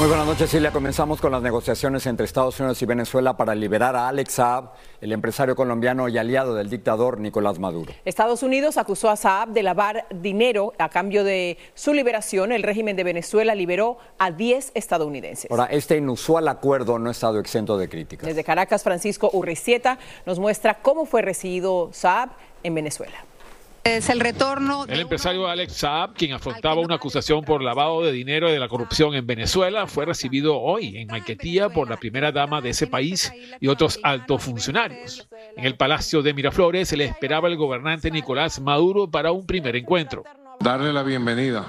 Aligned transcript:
Muy 0.00 0.08
buenas 0.08 0.26
noches, 0.26 0.48
Silvia. 0.48 0.72
Comenzamos 0.72 1.20
con 1.20 1.30
las 1.30 1.42
negociaciones 1.42 2.06
entre 2.06 2.24
Estados 2.24 2.58
Unidos 2.58 2.80
y 2.80 2.86
Venezuela 2.86 3.36
para 3.36 3.54
liberar 3.54 3.94
a 3.96 4.08
Alex 4.08 4.32
Saab, 4.32 4.70
el 5.02 5.12
empresario 5.12 5.54
colombiano 5.54 6.08
y 6.08 6.16
aliado 6.16 6.54
del 6.54 6.70
dictador 6.70 7.20
Nicolás 7.20 7.58
Maduro. 7.58 7.92
Estados 8.06 8.42
Unidos 8.42 8.78
acusó 8.78 9.10
a 9.10 9.16
Saab 9.16 9.50
de 9.50 9.62
lavar 9.62 10.06
dinero 10.08 10.72
a 10.78 10.88
cambio 10.88 11.22
de 11.22 11.58
su 11.74 11.92
liberación. 11.92 12.50
El 12.50 12.62
régimen 12.62 12.96
de 12.96 13.04
Venezuela 13.04 13.54
liberó 13.54 13.98
a 14.18 14.30
10 14.30 14.72
estadounidenses. 14.72 15.50
Ahora, 15.50 15.66
este 15.66 15.98
inusual 15.98 16.48
acuerdo 16.48 16.98
no 16.98 17.10
ha 17.10 17.12
estado 17.12 17.38
exento 17.38 17.76
de 17.76 17.90
críticas. 17.90 18.26
Desde 18.26 18.42
Caracas, 18.42 18.82
Francisco 18.82 19.28
Urricieta 19.34 19.98
nos 20.24 20.38
muestra 20.38 20.80
cómo 20.80 21.04
fue 21.04 21.20
recibido 21.20 21.90
Saab 21.92 22.30
en 22.62 22.74
Venezuela. 22.74 23.18
Es 23.82 24.10
el 24.10 24.20
retorno. 24.20 24.84
El 24.86 25.00
empresario 25.00 25.48
Alex 25.48 25.72
Saab, 25.72 26.12
quien 26.12 26.34
afrontaba 26.34 26.82
una 26.82 26.96
acusación 26.96 27.42
por 27.44 27.62
lavado 27.62 28.02
de 28.02 28.12
dinero 28.12 28.48
y 28.50 28.52
de 28.52 28.58
la 28.58 28.68
corrupción 28.68 29.14
en 29.14 29.26
Venezuela, 29.26 29.86
fue 29.86 30.04
recibido 30.04 30.58
hoy 30.60 30.98
en 30.98 31.08
Maiquetía 31.08 31.70
por 31.70 31.88
la 31.88 31.96
primera 31.96 32.30
dama 32.30 32.60
de 32.60 32.70
ese 32.70 32.86
país 32.86 33.32
y 33.58 33.68
otros 33.68 33.98
altos 34.02 34.42
funcionarios. 34.42 35.26
En 35.56 35.64
el 35.64 35.76
Palacio 35.76 36.20
de 36.20 36.34
Miraflores 36.34 36.88
se 36.88 36.98
le 36.98 37.06
esperaba 37.06 37.48
el 37.48 37.56
gobernante 37.56 38.10
Nicolás 38.10 38.60
Maduro 38.60 39.10
para 39.10 39.32
un 39.32 39.46
primer 39.46 39.74
encuentro. 39.76 40.24
Darle 40.60 40.92
la 40.92 41.02
bienvenida 41.02 41.64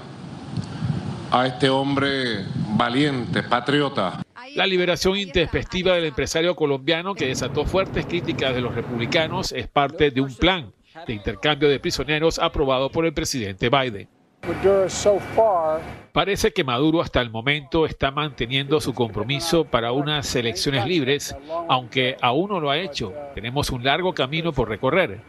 a 1.32 1.48
este 1.48 1.70
hombre 1.70 2.46
valiente, 2.76 3.42
patriota. 3.44 4.22
La 4.56 4.68
liberación 4.68 5.18
intempestiva 5.18 5.94
del 5.94 6.06
empresario 6.06 6.58
colombiano 6.58 7.16
que 7.16 7.28
desató 7.28 7.64
fuertes 7.64 8.06
críticas 8.06 8.54
de 8.54 8.60
los 8.60 8.76
republicanos 8.76 9.54
es 9.54 9.68
parte 9.68 10.12
de 10.12 10.20
un 10.20 10.36
plan 10.36 10.74
de 11.06 11.14
intercambio 11.14 11.70
de 11.70 11.80
prisioneros 11.80 12.40
aprobado 12.40 12.90
por 12.90 13.06
el 13.06 13.14
presidente 13.14 13.70
Biden. 13.70 14.08
Parece 16.12 16.52
que 16.52 16.64
Maduro 16.64 17.02
hasta 17.02 17.22
el 17.22 17.30
momento 17.30 17.86
está 17.86 18.10
manteniendo 18.12 18.82
su 18.82 18.94
compromiso 18.94 19.66
para 19.66 19.92
unas 19.92 20.36
elecciones 20.36 20.86
libres, 20.88 21.36
aunque 21.70 22.18
aún 22.22 22.50
no 22.50 22.60
lo 22.60 22.72
ha 22.72 22.80
hecho. 22.80 23.14
Tenemos 23.36 23.70
un 23.70 23.84
largo 23.84 24.14
camino 24.14 24.52
por 24.52 24.68
recorrer. 24.68 25.22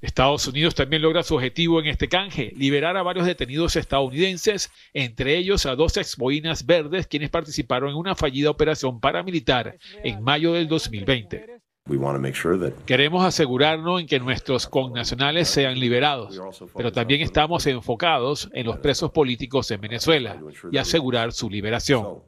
Estados 0.00 0.46
Unidos 0.46 0.76
también 0.76 1.02
logra 1.02 1.24
su 1.24 1.34
objetivo 1.34 1.80
en 1.80 1.86
este 1.86 2.08
canje, 2.08 2.52
liberar 2.56 2.96
a 2.96 3.02
varios 3.02 3.26
detenidos 3.26 3.74
estadounidenses, 3.74 4.70
entre 4.94 5.36
ellos 5.36 5.66
a 5.66 5.74
dos 5.74 5.96
exboinas 5.96 6.64
verdes 6.64 7.08
quienes 7.08 7.30
participaron 7.30 7.90
en 7.90 7.96
una 7.96 8.14
fallida 8.14 8.50
operación 8.50 9.00
paramilitar 9.00 9.76
en 10.04 10.22
mayo 10.22 10.52
del 10.52 10.68
2020. 10.68 11.57
Queremos 12.84 13.24
asegurarnos 13.24 14.00
en 14.00 14.06
que 14.06 14.20
nuestros 14.20 14.66
connacionales 14.66 15.48
sean 15.48 15.78
liberados, 15.78 16.40
pero 16.76 16.92
también 16.92 17.22
estamos 17.22 17.66
enfocados 17.66 18.48
en 18.52 18.66
los 18.66 18.78
presos 18.78 19.10
políticos 19.10 19.70
en 19.70 19.80
Venezuela 19.80 20.36
y 20.70 20.76
asegurar 20.76 21.32
su 21.32 21.48
liberación. 21.48 22.18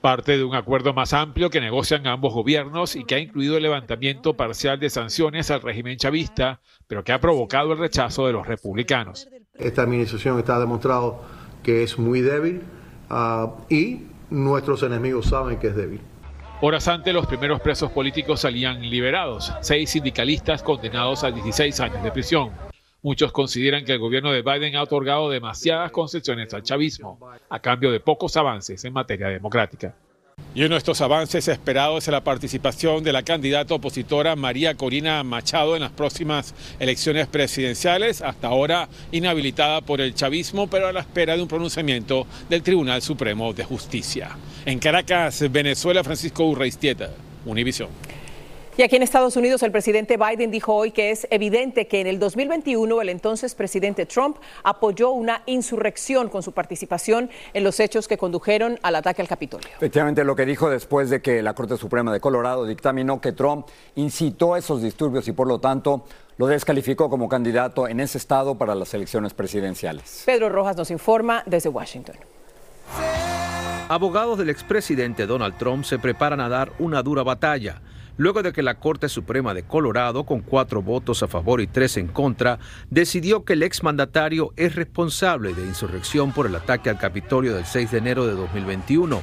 Parte 0.00 0.36
de 0.36 0.44
un 0.44 0.54
acuerdo 0.54 0.92
más 0.92 1.12
amplio 1.14 1.50
que 1.50 1.60
negocian 1.60 2.06
ambos 2.06 2.32
gobiernos 2.34 2.94
y 2.94 3.04
que 3.04 3.14
ha 3.14 3.18
incluido 3.18 3.56
el 3.56 3.62
levantamiento 3.62 4.34
parcial 4.36 4.78
de 4.78 4.90
sanciones 4.90 5.50
al 5.50 5.62
régimen 5.62 5.96
chavista, 5.96 6.60
pero 6.86 7.02
que 7.02 7.12
ha 7.12 7.20
provocado 7.20 7.72
el 7.72 7.78
rechazo 7.78 8.26
de 8.26 8.34
los 8.34 8.46
republicanos. 8.46 9.28
Esta 9.54 9.82
administración 9.82 10.38
está 10.38 10.60
demostrado 10.60 11.22
que 11.62 11.82
es 11.82 11.98
muy 11.98 12.20
débil 12.20 12.62
ah, 13.08 13.54
y 13.68 14.02
nuestros 14.30 14.82
enemigos 14.82 15.26
saben 15.26 15.58
que 15.58 15.68
es 15.68 15.76
débil. 15.76 16.00
Horas 16.62 16.88
antes, 16.88 17.12
los 17.12 17.26
primeros 17.26 17.60
presos 17.60 17.92
políticos 17.92 18.40
salían 18.40 18.80
liberados, 18.80 19.52
seis 19.60 19.90
sindicalistas 19.90 20.62
condenados 20.62 21.22
a 21.22 21.30
16 21.30 21.80
años 21.80 22.02
de 22.02 22.10
prisión. 22.10 22.50
Muchos 23.02 23.30
consideran 23.30 23.84
que 23.84 23.92
el 23.92 23.98
gobierno 23.98 24.32
de 24.32 24.40
Biden 24.40 24.74
ha 24.74 24.82
otorgado 24.82 25.28
demasiadas 25.28 25.90
concesiones 25.90 26.54
al 26.54 26.62
chavismo, 26.62 27.20
a 27.50 27.58
cambio 27.58 27.92
de 27.92 28.00
pocos 28.00 28.38
avances 28.38 28.82
en 28.86 28.94
materia 28.94 29.28
democrática. 29.28 29.94
Y 30.56 30.64
uno 30.64 30.74
de 30.74 30.78
estos 30.78 31.02
avances 31.02 31.48
esperados 31.48 32.08
es 32.08 32.12
la 32.12 32.24
participación 32.24 33.04
de 33.04 33.12
la 33.12 33.22
candidata 33.22 33.74
opositora 33.74 34.36
María 34.36 34.74
Corina 34.74 35.22
Machado 35.22 35.76
en 35.76 35.82
las 35.82 35.92
próximas 35.92 36.54
elecciones 36.78 37.26
presidenciales, 37.26 38.22
hasta 38.22 38.48
ahora 38.48 38.88
inhabilitada 39.12 39.82
por 39.82 40.00
el 40.00 40.14
chavismo, 40.14 40.66
pero 40.66 40.88
a 40.88 40.94
la 40.94 41.00
espera 41.00 41.36
de 41.36 41.42
un 41.42 41.48
pronunciamiento 41.48 42.26
del 42.48 42.62
Tribunal 42.62 43.02
Supremo 43.02 43.52
de 43.52 43.64
Justicia. 43.64 44.30
En 44.64 44.78
Caracas, 44.78 45.44
Venezuela, 45.52 46.02
Francisco 46.02 46.44
Urreistieta, 46.46 47.10
Univisión. 47.44 47.90
Y 48.78 48.82
aquí 48.82 48.94
en 48.94 49.02
Estados 49.02 49.36
Unidos, 49.36 49.62
el 49.62 49.72
presidente 49.72 50.18
Biden 50.18 50.50
dijo 50.50 50.74
hoy 50.74 50.90
que 50.90 51.10
es 51.10 51.26
evidente 51.30 51.86
que 51.86 52.02
en 52.02 52.06
el 52.06 52.18
2021 52.18 53.00
el 53.00 53.08
entonces 53.08 53.54
presidente 53.54 54.04
Trump 54.04 54.36
apoyó 54.64 55.12
una 55.12 55.42
insurrección 55.46 56.28
con 56.28 56.42
su 56.42 56.52
participación 56.52 57.30
en 57.54 57.64
los 57.64 57.80
hechos 57.80 58.06
que 58.06 58.18
condujeron 58.18 58.78
al 58.82 58.96
ataque 58.96 59.22
al 59.22 59.28
Capitolio. 59.28 59.66
Efectivamente, 59.76 60.24
lo 60.24 60.36
que 60.36 60.44
dijo 60.44 60.68
después 60.68 61.08
de 61.08 61.22
que 61.22 61.42
la 61.42 61.54
Corte 61.54 61.78
Suprema 61.78 62.12
de 62.12 62.20
Colorado 62.20 62.66
dictaminó 62.66 63.18
que 63.18 63.32
Trump 63.32 63.66
incitó 63.94 64.58
esos 64.58 64.82
disturbios 64.82 65.26
y 65.26 65.32
por 65.32 65.46
lo 65.48 65.58
tanto 65.58 66.04
lo 66.36 66.46
descalificó 66.46 67.08
como 67.08 67.30
candidato 67.30 67.88
en 67.88 68.00
ese 68.00 68.18
estado 68.18 68.56
para 68.56 68.74
las 68.74 68.92
elecciones 68.92 69.32
presidenciales. 69.32 70.24
Pedro 70.26 70.50
Rojas 70.50 70.76
nos 70.76 70.90
informa 70.90 71.42
desde 71.46 71.70
Washington. 71.70 72.16
Abogados 73.88 74.36
del 74.36 74.50
expresidente 74.50 75.26
Donald 75.26 75.56
Trump 75.56 75.84
se 75.84 75.98
preparan 75.98 76.40
a 76.40 76.50
dar 76.50 76.72
una 76.78 77.02
dura 77.02 77.22
batalla 77.22 77.80
luego 78.16 78.42
de 78.42 78.52
que 78.52 78.62
la 78.62 78.78
Corte 78.78 79.08
Suprema 79.08 79.54
de 79.54 79.62
Colorado, 79.62 80.24
con 80.24 80.40
cuatro 80.40 80.82
votos 80.82 81.22
a 81.22 81.28
favor 81.28 81.60
y 81.60 81.66
tres 81.66 81.96
en 81.96 82.08
contra, 82.08 82.58
decidió 82.90 83.44
que 83.44 83.54
el 83.54 83.62
exmandatario 83.62 84.52
es 84.56 84.74
responsable 84.74 85.54
de 85.54 85.66
insurrección 85.66 86.32
por 86.32 86.46
el 86.46 86.54
ataque 86.54 86.90
al 86.90 86.98
Capitolio 86.98 87.54
del 87.54 87.66
6 87.66 87.90
de 87.90 87.98
enero 87.98 88.26
de 88.26 88.32
2021 88.34 89.22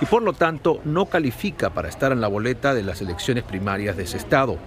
y 0.00 0.06
por 0.06 0.22
lo 0.22 0.32
tanto 0.32 0.80
no 0.84 1.06
califica 1.06 1.70
para 1.70 1.88
estar 1.88 2.12
en 2.12 2.20
la 2.20 2.28
boleta 2.28 2.74
de 2.74 2.82
las 2.82 3.00
elecciones 3.00 3.44
primarias 3.44 3.96
de 3.96 4.04
ese 4.04 4.16
estado. 4.16 4.58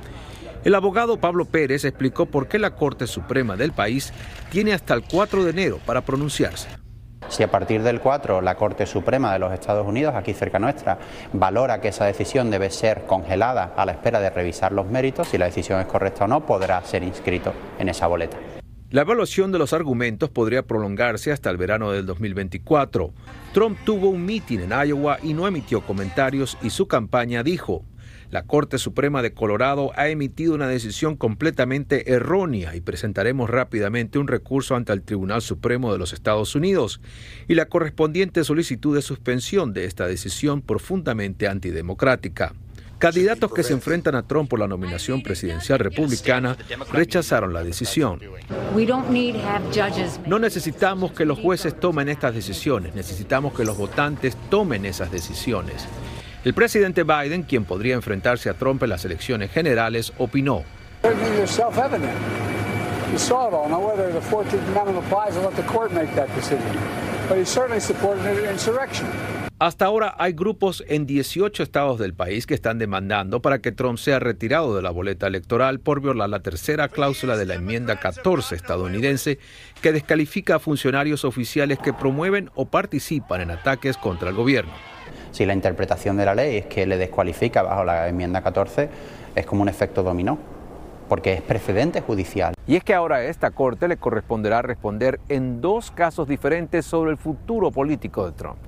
El 0.63 0.75
abogado 0.75 1.17
Pablo 1.17 1.45
Pérez 1.45 1.83
explicó 1.83 2.25
por 2.25 2.47
qué 2.47 2.57
la 2.57 2.75
Corte 2.75 3.07
Suprema 3.07 3.57
del 3.57 3.73
país 3.73 4.13
tiene 4.49 4.73
hasta 4.73 4.93
el 4.93 5.03
4 5.03 5.43
de 5.43 5.49
enero 5.49 5.79
para 5.85 6.01
pronunciarse. 6.01 6.82
Si 7.29 7.43
a 7.43 7.51
partir 7.51 7.83
del 7.83 7.99
4 7.99 8.41
la 8.41 8.55
Corte 8.55 8.85
Suprema 8.85 9.33
de 9.33 9.39
los 9.39 9.53
Estados 9.53 9.87
Unidos, 9.87 10.15
aquí 10.15 10.33
cerca 10.33 10.59
nuestra, 10.59 10.97
valora 11.33 11.81
que 11.81 11.89
esa 11.89 12.05
decisión 12.05 12.51
debe 12.51 12.69
ser 12.69 13.05
congelada 13.05 13.73
a 13.75 13.85
la 13.85 13.93
espera 13.93 14.19
de 14.19 14.29
revisar 14.29 14.71
los 14.71 14.87
méritos, 14.87 15.27
si 15.27 15.37
la 15.37 15.45
decisión 15.45 15.79
es 15.79 15.87
correcta 15.87 16.25
o 16.25 16.27
no, 16.27 16.45
podrá 16.45 16.83
ser 16.83 17.03
inscrito 17.03 17.53
en 17.79 17.89
esa 17.89 18.07
boleta. 18.07 18.37
La 18.93 19.01
evaluación 19.01 19.51
de 19.51 19.57
los 19.57 19.73
argumentos 19.73 20.29
podría 20.29 20.67
prolongarse 20.67 21.31
hasta 21.31 21.49
el 21.49 21.57
verano 21.57 21.91
del 21.91 22.05
2024. 22.05 23.11
Trump 23.51 23.79
tuvo 23.83 24.09
un 24.09 24.23
mitin 24.23 24.61
en 24.61 24.87
Iowa 24.87 25.17
y 25.23 25.33
no 25.33 25.47
emitió 25.47 25.81
comentarios 25.81 26.59
y 26.61 26.69
su 26.69 26.87
campaña 26.87 27.41
dijo, 27.41 27.83
la 28.33 28.47
Corte 28.47 28.79
Suprema 28.79 29.21
de 29.21 29.31
Colorado 29.31 29.91
ha 29.95 30.07
emitido 30.09 30.55
una 30.55 30.67
decisión 30.67 31.15
completamente 31.15 32.11
errónea 32.13 32.75
y 32.75 32.81
presentaremos 32.81 33.47
rápidamente 33.47 34.17
un 34.17 34.27
recurso 34.27 34.75
ante 34.75 34.91
el 34.91 35.03
Tribunal 35.03 35.43
Supremo 35.43 35.93
de 35.93 35.99
los 35.99 36.13
Estados 36.13 36.55
Unidos 36.55 36.99
y 37.47 37.53
la 37.53 37.67
correspondiente 37.67 38.43
solicitud 38.43 38.95
de 38.95 39.03
suspensión 39.03 39.71
de 39.71 39.85
esta 39.85 40.07
decisión 40.07 40.63
profundamente 40.63 41.47
antidemocrática. 41.47 42.55
Candidatos 42.97 43.53
que 43.53 43.61
se 43.61 43.73
enfrentan 43.73 44.15
a 44.15 44.23
Trump 44.23 44.49
por 44.49 44.59
la 44.59 44.67
nominación 44.67 45.21
presidencial 45.21 45.77
republicana 45.77 46.57
rechazaron 46.91 47.53
la 47.53 47.63
decisión. 47.63 48.19
No 50.25 50.39
necesitamos 50.39 51.11
que 51.11 51.25
los 51.25 51.37
jueces 51.37 51.79
tomen 51.79 52.09
estas 52.09 52.33
decisiones, 52.33 52.95
necesitamos 52.95 53.53
que 53.53 53.63
los 53.63 53.77
votantes 53.77 54.35
tomen 54.49 54.85
esas 54.85 55.11
decisiones. 55.11 55.85
El 56.43 56.53
presidente 56.53 57.03
Biden, 57.03 57.43
quien 57.43 57.63
podría 57.63 57.95
enfrentarse 57.95 58.49
a 58.49 58.53
Trump 58.55 58.83
en 58.83 58.89
las 58.89 59.05
elecciones 59.05 59.49
generales, 59.49 60.11
opinó. 60.17 60.63
Hasta 69.57 69.85
ahora 69.85 70.15
hay 70.17 70.33
grupos 70.33 70.83
en 70.89 71.05
18 71.05 71.63
estados 71.63 71.97
del 71.97 72.13
país 72.13 72.45
que 72.45 72.53
están 72.53 72.77
demandando 72.77 73.41
para 73.41 73.59
que 73.59 73.71
Trump 73.71 73.97
sea 73.97 74.19
retirado 74.19 74.75
de 74.75 74.81
la 74.81 74.89
boleta 74.89 75.27
electoral 75.27 75.79
por 75.79 76.01
violar 76.01 76.27
la 76.27 76.41
tercera 76.41 76.89
cláusula 76.89 77.37
de 77.37 77.45
la 77.45 77.53
enmienda 77.53 77.97
14 78.01 78.55
estadounidense 78.55 79.39
que 79.81 79.93
descalifica 79.93 80.55
a 80.55 80.59
funcionarios 80.59 81.23
oficiales 81.23 81.79
que 81.79 81.93
promueven 81.93 82.49
o 82.55 82.65
participan 82.65 83.39
en 83.39 83.51
ataques 83.51 83.95
contra 83.95 84.27
el 84.31 84.35
gobierno. 84.35 84.73
Si 85.33 85.47
la 85.47 85.55
interpretación 85.55 86.15
de 86.15 86.25
la 86.25 86.35
ley 86.35 86.57
es 86.57 86.67
que 86.67 86.85
le 86.85 86.95
descualifica 86.95 87.63
bajo 87.63 87.83
la 87.83 88.07
enmienda 88.07 88.43
14, 88.43 88.87
es 89.33 89.45
como 89.47 89.63
un 89.63 89.67
efecto 89.67 90.03
dominó, 90.03 90.37
porque 91.09 91.33
es 91.33 91.41
precedente 91.41 92.01
judicial. 92.01 92.53
Y 92.67 92.75
es 92.75 92.83
que 92.83 92.93
ahora 92.93 93.15
a 93.15 93.23
esta 93.23 93.49
Corte 93.49 93.87
le 93.87 93.97
corresponderá 93.97 94.61
responder 94.61 95.19
en 95.29 95.59
dos 95.59 95.89
casos 95.89 96.27
diferentes 96.27 96.85
sobre 96.85 97.09
el 97.09 97.17
futuro 97.17 97.71
político 97.71 98.27
de 98.27 98.33
Trump. 98.33 98.59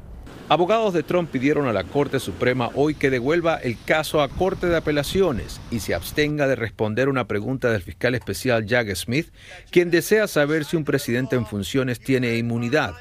Abogados 0.49 0.95
de 0.95 1.03
Trump 1.03 1.29
pidieron 1.29 1.67
a 1.67 1.73
la 1.73 1.83
Corte 1.83 2.19
Suprema 2.19 2.71
hoy 2.73 2.95
que 2.95 3.11
devuelva 3.11 3.57
el 3.57 3.77
caso 3.85 4.23
a 4.23 4.29
Corte 4.29 4.65
de 4.65 4.77
Apelaciones 4.77 5.61
y 5.69 5.81
se 5.81 5.93
abstenga 5.93 6.47
de 6.47 6.55
responder 6.55 7.09
una 7.09 7.27
pregunta 7.27 7.69
del 7.69 7.83
fiscal 7.83 8.15
especial 8.15 8.65
Jack 8.65 8.91
Smith, 8.95 9.31
quien 9.69 9.91
desea 9.91 10.27
saber 10.27 10.65
si 10.65 10.77
un 10.77 10.83
presidente 10.83 11.35
en 11.35 11.45
funciones 11.45 11.99
tiene 11.99 12.37
inmunidad 12.37 12.95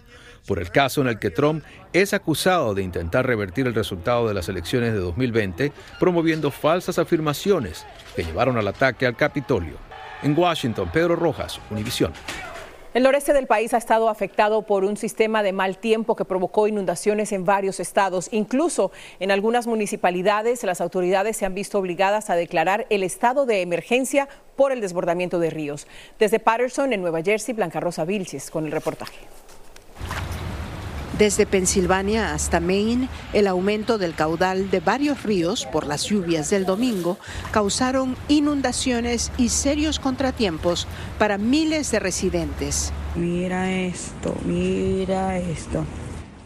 por 0.46 0.58
el 0.58 0.70
caso 0.70 1.00
en 1.00 1.08
el 1.08 1.18
que 1.18 1.30
Trump 1.30 1.64
es 1.92 2.12
acusado 2.12 2.74
de 2.74 2.82
intentar 2.82 3.26
revertir 3.26 3.66
el 3.66 3.74
resultado 3.74 4.28
de 4.28 4.34
las 4.34 4.48
elecciones 4.48 4.92
de 4.92 4.98
2020, 4.98 5.72
promoviendo 5.98 6.50
falsas 6.50 6.98
afirmaciones 6.98 7.86
que 8.14 8.24
llevaron 8.24 8.56
al 8.56 8.68
ataque 8.68 9.06
al 9.06 9.16
Capitolio. 9.16 9.76
En 10.22 10.38
Washington, 10.38 10.90
Pedro 10.92 11.16
Rojas, 11.16 11.60
Univisión. 11.70 12.12
El 12.94 13.02
noreste 13.02 13.32
del 13.32 13.48
país 13.48 13.74
ha 13.74 13.78
estado 13.78 14.08
afectado 14.08 14.62
por 14.62 14.84
un 14.84 14.96
sistema 14.96 15.42
de 15.42 15.52
mal 15.52 15.78
tiempo 15.78 16.14
que 16.14 16.24
provocó 16.24 16.68
inundaciones 16.68 17.32
en 17.32 17.44
varios 17.44 17.80
estados. 17.80 18.28
Incluso 18.30 18.92
en 19.18 19.32
algunas 19.32 19.66
municipalidades 19.66 20.62
las 20.62 20.80
autoridades 20.80 21.36
se 21.36 21.44
han 21.44 21.54
visto 21.54 21.80
obligadas 21.80 22.30
a 22.30 22.36
declarar 22.36 22.86
el 22.90 23.02
estado 23.02 23.46
de 23.46 23.62
emergencia 23.62 24.28
por 24.54 24.70
el 24.70 24.80
desbordamiento 24.80 25.40
de 25.40 25.50
ríos. 25.50 25.88
Desde 26.20 26.38
Patterson, 26.38 26.92
en 26.92 27.00
Nueva 27.00 27.20
Jersey, 27.20 27.52
Blanca 27.52 27.80
Rosa 27.80 28.04
Vilches 28.04 28.48
con 28.48 28.64
el 28.64 28.70
reportaje. 28.70 29.18
Desde 31.18 31.46
Pensilvania 31.46 32.34
hasta 32.34 32.58
Maine, 32.58 33.08
el 33.32 33.46
aumento 33.46 33.98
del 33.98 34.16
caudal 34.16 34.68
de 34.72 34.80
varios 34.80 35.22
ríos 35.22 35.64
por 35.64 35.86
las 35.86 36.02
lluvias 36.04 36.50
del 36.50 36.66
domingo 36.66 37.18
causaron 37.52 38.16
inundaciones 38.26 39.30
y 39.38 39.50
serios 39.50 40.00
contratiempos 40.00 40.88
para 41.16 41.38
miles 41.38 41.92
de 41.92 42.00
residentes. 42.00 42.92
Mira 43.14 43.70
esto, 43.70 44.34
mira 44.44 45.38
esto. 45.38 45.84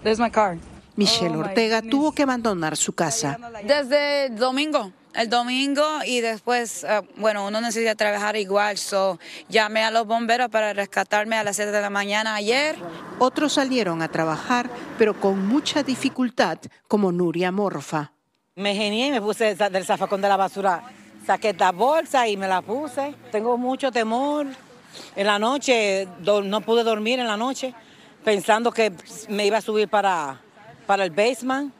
There's 0.02 0.20
my 0.20 0.30
car. 0.30 0.58
Michelle 0.96 1.36
Ortega 1.36 1.80
tuvo 1.80 2.12
que 2.12 2.24
abandonar 2.24 2.76
su 2.76 2.92
casa. 2.92 3.38
Desde 3.64 4.26
el 4.26 4.36
domingo, 4.36 4.92
el 5.18 5.28
domingo 5.28 5.84
y 6.06 6.20
después, 6.20 6.84
uh, 6.84 7.04
bueno, 7.20 7.44
uno 7.44 7.60
necesita 7.60 7.96
trabajar 7.96 8.36
igual, 8.36 8.78
so 8.78 9.18
llamé 9.48 9.82
a 9.82 9.90
los 9.90 10.06
bomberos 10.06 10.48
para 10.48 10.72
rescatarme 10.72 11.36
a 11.36 11.42
las 11.42 11.56
7 11.56 11.72
de 11.72 11.80
la 11.80 11.90
mañana 11.90 12.36
ayer. 12.36 12.76
Otros 13.18 13.54
salieron 13.54 14.00
a 14.00 14.08
trabajar, 14.08 14.70
pero 14.96 15.18
con 15.18 15.44
mucha 15.46 15.82
dificultad, 15.82 16.58
como 16.86 17.10
Nuria 17.10 17.50
Morfa. 17.50 18.12
Me 18.54 18.76
genié 18.76 19.08
y 19.08 19.10
me 19.10 19.20
puse 19.20 19.56
del 19.56 19.84
zafacón 19.84 20.20
de 20.20 20.28
la 20.28 20.36
basura. 20.36 20.84
Saqué 21.26 21.50
esta 21.50 21.72
bolsa 21.72 22.28
y 22.28 22.36
me 22.36 22.46
la 22.46 22.62
puse. 22.62 23.14
Tengo 23.32 23.58
mucho 23.58 23.90
temor. 23.90 24.46
En 25.16 25.26
la 25.26 25.38
noche 25.38 26.06
no 26.24 26.60
pude 26.60 26.84
dormir 26.84 27.18
en 27.18 27.26
la 27.26 27.36
noche 27.36 27.74
pensando 28.24 28.70
que 28.72 28.92
me 29.28 29.46
iba 29.46 29.58
a 29.58 29.60
subir 29.60 29.88
para, 29.88 30.40
para 30.86 31.04
el 31.04 31.10
basement. 31.10 31.72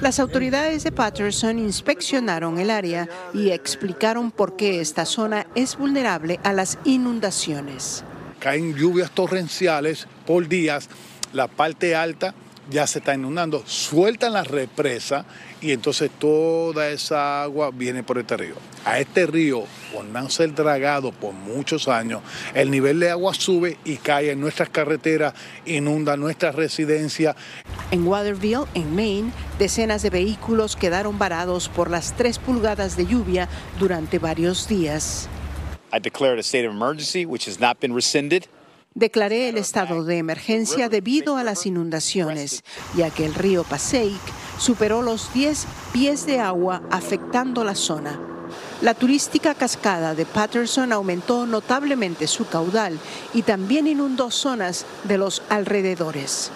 Las 0.00 0.20
autoridades 0.20 0.84
de 0.84 0.92
Patterson 0.92 1.58
inspeccionaron 1.58 2.58
el 2.58 2.70
área 2.70 3.08
y 3.34 3.50
explicaron 3.50 4.30
por 4.30 4.56
qué 4.56 4.80
esta 4.80 5.04
zona 5.04 5.46
es 5.54 5.76
vulnerable 5.76 6.38
a 6.44 6.52
las 6.52 6.78
inundaciones. 6.84 8.04
Caen 8.38 8.74
lluvias 8.74 9.10
torrenciales 9.10 10.06
por 10.26 10.46
días, 10.46 10.88
la 11.32 11.48
parte 11.48 11.96
alta 11.96 12.34
ya 12.70 12.86
se 12.86 12.98
está 12.98 13.14
inundando, 13.14 13.62
sueltan 13.66 14.34
la 14.34 14.44
represa 14.44 15.24
y 15.60 15.72
entonces 15.72 16.10
toda 16.18 16.88
esa 16.90 17.42
agua 17.42 17.70
viene 17.72 18.02
por 18.02 18.18
este 18.18 18.36
río. 18.36 18.54
A 18.84 18.98
este 18.98 19.26
río, 19.26 19.64
por 19.92 20.04
no 20.04 20.28
ser 20.30 20.54
dragado 20.54 21.12
por 21.12 21.32
muchos 21.32 21.88
años, 21.88 22.22
el 22.54 22.70
nivel 22.70 23.00
de 23.00 23.10
agua 23.10 23.34
sube 23.34 23.78
y 23.84 23.96
cae 23.96 24.32
en 24.32 24.40
nuestras 24.40 24.68
carreteras, 24.68 25.34
inunda 25.66 26.16
nuestras 26.16 26.54
residencias. 26.54 27.36
En 27.90 28.06
Waterville, 28.06 28.66
en 28.74 28.94
Maine, 28.94 29.32
decenas 29.58 30.02
de 30.02 30.10
vehículos 30.10 30.76
quedaron 30.76 31.18
varados 31.18 31.68
por 31.68 31.90
las 31.90 32.16
tres 32.16 32.38
pulgadas 32.38 32.96
de 32.96 33.06
lluvia 33.06 33.48
durante 33.78 34.18
varios 34.18 34.68
días. 34.68 35.28
I 35.90 35.98
declared 35.98 36.38
a 36.38 36.42
state 36.42 36.66
of 36.66 36.74
emergency, 36.74 37.24
which 37.24 37.48
has 37.48 37.58
not 37.58 37.80
been 37.80 37.94
rescinded. 37.94 38.46
Declaré 38.94 39.48
el 39.48 39.58
estado 39.58 40.04
de 40.04 40.18
emergencia 40.18 40.88
debido 40.88 41.36
a 41.36 41.44
las 41.44 41.66
inundaciones, 41.66 42.64
ya 42.96 43.10
que 43.10 43.24
el 43.26 43.34
río 43.34 43.62
Passaic 43.62 44.20
superó 44.58 45.02
los 45.02 45.32
10 45.32 45.66
pies 45.92 46.26
de 46.26 46.40
agua 46.40 46.82
afectando 46.90 47.62
la 47.64 47.74
zona. 47.74 48.18
La 48.80 48.94
turística 48.94 49.54
cascada 49.54 50.14
de 50.14 50.24
Patterson 50.24 50.92
aumentó 50.92 51.46
notablemente 51.46 52.26
su 52.26 52.48
caudal 52.48 52.98
y 53.34 53.42
también 53.42 53.86
inundó 53.86 54.30
zonas 54.30 54.86
de 55.04 55.18
los 55.18 55.42
alrededores. 55.48 56.50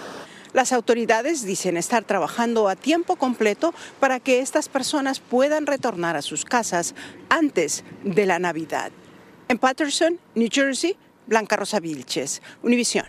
Las 0.53 0.73
autoridades 0.73 1.45
dicen 1.45 1.77
estar 1.77 2.05
trabajando 2.05 2.69
a 2.69 2.77
tiempo 2.77 3.17
completo 3.17 3.73
para 4.01 4.21
que 4.21 4.41
estas 4.41 4.69
personas 4.69 5.21
puedan 5.21 5.67
retornar 5.67 6.17
a 6.17 6.23
sus 6.23 6.45
casas 6.45 6.95
antes 7.29 7.85
de 8.05 8.27
la 8.27 8.39
Navidad. 8.39 8.91
En 9.49 9.59
Patterson, 9.59 10.19
New 10.35 10.49
Jersey, 10.51 10.97
Blanca 11.27 11.57
Rosa 11.57 11.81
Vilches, 11.81 12.43
Univisión. 12.63 13.07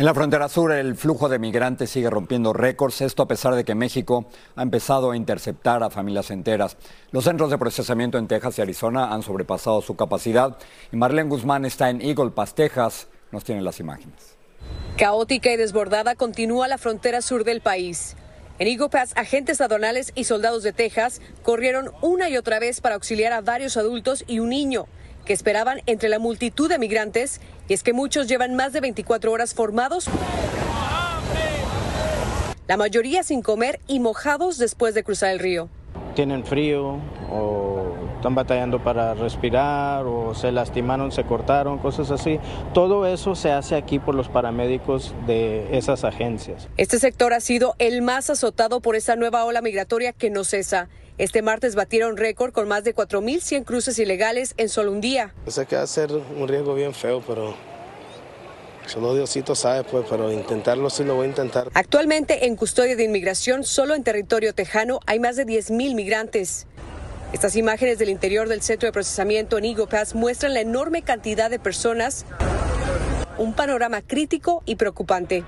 En 0.00 0.06
la 0.06 0.14
frontera 0.14 0.48
sur 0.48 0.72
el 0.72 0.96
flujo 0.96 1.28
de 1.28 1.38
migrantes 1.38 1.90
sigue 1.90 2.08
rompiendo 2.08 2.54
récords, 2.54 3.02
esto 3.02 3.22
a 3.22 3.28
pesar 3.28 3.54
de 3.54 3.64
que 3.64 3.74
México 3.74 4.24
ha 4.56 4.62
empezado 4.62 5.10
a 5.10 5.16
interceptar 5.16 5.82
a 5.82 5.90
familias 5.90 6.30
enteras. 6.30 6.78
Los 7.10 7.24
centros 7.24 7.50
de 7.50 7.58
procesamiento 7.58 8.16
en 8.16 8.26
Texas 8.26 8.58
y 8.58 8.62
Arizona 8.62 9.12
han 9.12 9.22
sobrepasado 9.22 9.82
su 9.82 9.96
capacidad 9.96 10.56
y 10.90 10.96
Marlene 10.96 11.28
Guzmán 11.28 11.66
está 11.66 11.90
en 11.90 12.00
Eagle 12.00 12.30
Pass, 12.30 12.54
Texas. 12.54 13.08
Nos 13.30 13.44
tienen 13.44 13.62
las 13.62 13.78
imágenes. 13.78 14.38
Caótica 14.96 15.52
y 15.52 15.58
desbordada 15.58 16.14
continúa 16.14 16.66
la 16.66 16.78
frontera 16.78 17.20
sur 17.20 17.44
del 17.44 17.60
país. 17.60 18.16
En 18.58 18.68
Eagle 18.68 18.88
Pass, 18.88 19.12
agentes 19.16 19.60
aduanales 19.60 20.12
y 20.14 20.24
soldados 20.24 20.62
de 20.62 20.72
Texas 20.72 21.20
corrieron 21.42 21.92
una 22.00 22.30
y 22.30 22.38
otra 22.38 22.58
vez 22.58 22.80
para 22.80 22.94
auxiliar 22.94 23.34
a 23.34 23.42
varios 23.42 23.76
adultos 23.76 24.24
y 24.26 24.38
un 24.38 24.48
niño 24.48 24.86
que 25.24 25.32
esperaban 25.32 25.82
entre 25.86 26.08
la 26.08 26.18
multitud 26.18 26.68
de 26.68 26.78
migrantes 26.78 27.40
y 27.68 27.74
es 27.74 27.82
que 27.82 27.92
muchos 27.92 28.26
llevan 28.26 28.54
más 28.54 28.72
de 28.72 28.80
24 28.80 29.32
horas 29.32 29.54
formados, 29.54 30.08
la 32.66 32.76
mayoría 32.76 33.22
sin 33.22 33.42
comer 33.42 33.80
y 33.88 33.98
mojados 33.98 34.56
después 34.58 34.94
de 34.94 35.02
cruzar 35.02 35.30
el 35.30 35.40
río. 35.40 35.68
Tienen 36.14 36.44
frío 36.44 36.98
o 37.32 37.94
están 38.20 38.34
batallando 38.34 38.84
para 38.84 39.14
respirar 39.14 40.04
o 40.04 40.34
se 40.34 40.52
lastimaron, 40.52 41.10
se 41.10 41.24
cortaron, 41.24 41.78
cosas 41.78 42.10
así. 42.10 42.38
Todo 42.74 43.06
eso 43.06 43.34
se 43.34 43.50
hace 43.50 43.76
aquí 43.76 43.98
por 43.98 44.14
los 44.14 44.28
paramédicos 44.28 45.14
de 45.26 45.76
esas 45.76 46.04
agencias. 46.04 46.68
Este 46.76 46.98
sector 46.98 47.32
ha 47.32 47.40
sido 47.40 47.74
el 47.78 48.02
más 48.02 48.28
azotado 48.28 48.80
por 48.80 48.94
esa 48.94 49.16
nueva 49.16 49.44
ola 49.44 49.62
migratoria 49.62 50.12
que 50.12 50.28
no 50.28 50.44
cesa. 50.44 50.88
Este 51.20 51.42
martes 51.42 51.74
batieron 51.74 52.16
récord 52.16 52.50
con 52.50 52.66
más 52.66 52.82
de 52.82 52.94
4.100 52.94 53.66
cruces 53.66 53.98
ilegales 53.98 54.54
en 54.56 54.70
solo 54.70 54.90
un 54.90 55.02
día. 55.02 55.34
Sé 55.48 55.66
que 55.66 55.76
va 55.76 55.82
a 55.82 55.86
ser 55.86 56.10
un 56.10 56.48
riesgo 56.48 56.74
bien 56.74 56.94
feo, 56.94 57.22
pero 57.26 57.54
solo 58.86 59.14
Diosito 59.14 59.54
sabe, 59.54 59.84
pues, 59.84 60.06
pero 60.08 60.32
intentarlo 60.32 60.88
sí 60.88 61.04
lo 61.04 61.16
voy 61.16 61.26
a 61.26 61.28
intentar. 61.28 61.68
Actualmente 61.74 62.46
en 62.46 62.56
custodia 62.56 62.96
de 62.96 63.04
inmigración, 63.04 63.64
solo 63.64 63.94
en 63.94 64.02
territorio 64.02 64.54
tejano, 64.54 65.00
hay 65.04 65.20
más 65.20 65.36
de 65.36 65.44
10.000 65.44 65.94
migrantes. 65.94 66.66
Estas 67.34 67.54
imágenes 67.54 67.98
del 67.98 68.08
interior 68.08 68.48
del 68.48 68.62
centro 68.62 68.86
de 68.86 68.92
procesamiento 68.92 69.58
en 69.58 69.66
Eagle 69.66 69.88
Pass 69.88 70.14
muestran 70.14 70.54
la 70.54 70.60
enorme 70.62 71.02
cantidad 71.02 71.50
de 71.50 71.58
personas, 71.58 72.24
un 73.36 73.52
panorama 73.52 74.00
crítico 74.00 74.62
y 74.64 74.76
preocupante. 74.76 75.44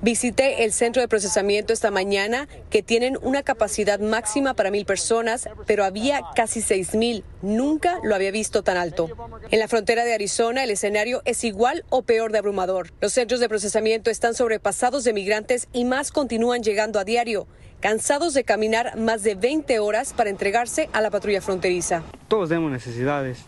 Visité 0.00 0.64
el 0.64 0.72
centro 0.72 1.02
de 1.02 1.08
procesamiento 1.08 1.72
esta 1.72 1.90
mañana 1.90 2.46
que 2.70 2.84
tienen 2.84 3.18
una 3.20 3.42
capacidad 3.42 3.98
máxima 3.98 4.54
para 4.54 4.70
mil 4.70 4.86
personas, 4.86 5.48
pero 5.66 5.84
había 5.84 6.20
casi 6.36 6.62
seis 6.62 6.94
mil. 6.94 7.24
Nunca 7.42 7.98
lo 8.04 8.14
había 8.14 8.30
visto 8.30 8.62
tan 8.62 8.76
alto. 8.76 9.08
En 9.50 9.58
la 9.58 9.66
frontera 9.66 10.04
de 10.04 10.14
Arizona 10.14 10.62
el 10.62 10.70
escenario 10.70 11.22
es 11.24 11.42
igual 11.42 11.84
o 11.88 12.02
peor 12.02 12.30
de 12.30 12.38
abrumador. 12.38 12.92
Los 13.00 13.12
centros 13.12 13.40
de 13.40 13.48
procesamiento 13.48 14.08
están 14.08 14.34
sobrepasados 14.34 15.02
de 15.02 15.12
migrantes 15.12 15.66
y 15.72 15.84
más 15.84 16.12
continúan 16.12 16.62
llegando 16.62 17.00
a 17.00 17.04
diario 17.04 17.48
cansados 17.80 18.34
de 18.34 18.44
caminar 18.44 18.96
más 18.96 19.22
de 19.22 19.34
20 19.34 19.78
horas 19.78 20.12
para 20.12 20.30
entregarse 20.30 20.88
a 20.92 21.00
la 21.00 21.10
patrulla 21.10 21.40
fronteriza. 21.40 22.02
Todos 22.28 22.48
tenemos 22.48 22.70
necesidades 22.70 23.38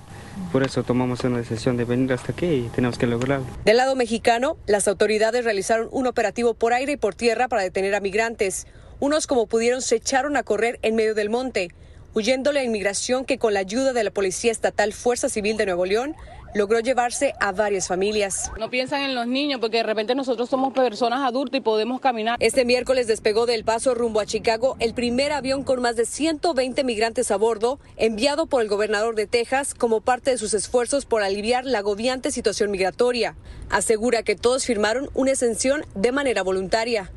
Por 0.53 0.63
eso 0.63 0.83
tomamos 0.83 1.25
una 1.25 1.39
decisión 1.39 1.77
de 1.77 1.85
venir 1.85 2.13
hasta 2.13 2.33
aquí 2.33 2.47
y 2.47 2.71
tenemos 2.75 2.97
que 2.97 3.07
lograrlo. 3.07 3.47
Del 3.65 3.77
lado 3.77 3.97
mexicano, 3.97 4.57
las 4.67 4.89
autoridades 4.89 5.45
realizaron 5.45 5.89
un 5.91 6.07
operativo 6.07 6.55
por 6.55 6.73
aire 6.73 6.93
y 6.93 6.97
por 6.97 7.15
tierra 7.15 7.49
para 7.49 7.63
detener 7.63 7.95
a 7.95 8.01
migrantes. 8.01 8.67
Unos 9.01 9.27
como 9.27 9.47
pudieron 9.47 9.83
se 9.83 9.97
echaron 9.97 10.37
a 10.37 10.43
correr 10.45 10.79
en 10.83 10.95
medio 10.95 11.15
del 11.15 11.29
monte, 11.29 11.69
huyendo 12.15 12.53
la 12.53 12.65
inmigración 12.65 13.25
que 13.25 13.39
con 13.39 13.53
la 13.53 13.61
ayuda 13.61 13.93
de 13.93 14.05
la 14.05 14.11
Policía 14.11 14.53
Estatal 14.53 14.93
Fuerza 14.93 15.29
Civil 15.29 15.57
de 15.57 15.67
Nuevo 15.67 15.87
León 15.87 16.15
logró 16.55 16.81
llevarse 16.81 17.35
a 17.41 17.53
varias 17.53 17.89
familias. 17.89 18.51
No 18.59 18.71
piensan 18.71 19.03
en 19.03 19.15
los 19.15 19.27
niños 19.27 19.61
porque 19.61 19.79
de 19.79 19.83
repente 19.83 20.15
nosotros 20.15 20.49
somos 20.49 20.73
personas 20.73 21.21
adultas 21.21 21.59
y 21.59 21.61
podemos 21.61 22.01
caminar. 22.01 22.37
Este 22.41 22.65
miércoles 22.65 23.07
despegó 23.07 23.47
del 23.47 23.65
paso 23.65 23.95
rumbo 23.95 24.21
a 24.21 24.27
Chicago 24.27 24.77
el 24.81 24.95
primer 24.95 25.33
avión 25.33 25.65
con 25.65 25.81
más 25.81 25.97
de 25.97 26.07
120 26.07 26.85
migrantes 26.85 27.31
a 27.31 27.37
bordo, 27.37 27.79
enviado 27.97 28.47
por 28.47 28.63
el 28.63 28.69
gobernador 28.69 29.15
de 29.15 29.27
Texas 29.27 29.75
como 29.75 30.01
parte 30.01 30.31
de 30.31 30.39
sus 30.39 30.55
esfuerzos 30.55 31.05
por 31.05 31.23
aliviar 31.23 31.65
la 31.65 31.79
agobiante 31.79 32.31
situación 32.31 32.71
migratoria. 32.71 33.37
Asegura 33.71 34.23
que 34.23 34.37
todos 34.37 34.65
firmaron 34.65 35.11
una 35.15 35.33
exención 35.33 35.85
de 35.95 36.13
manera 36.13 36.43
voluntaria 36.43 37.11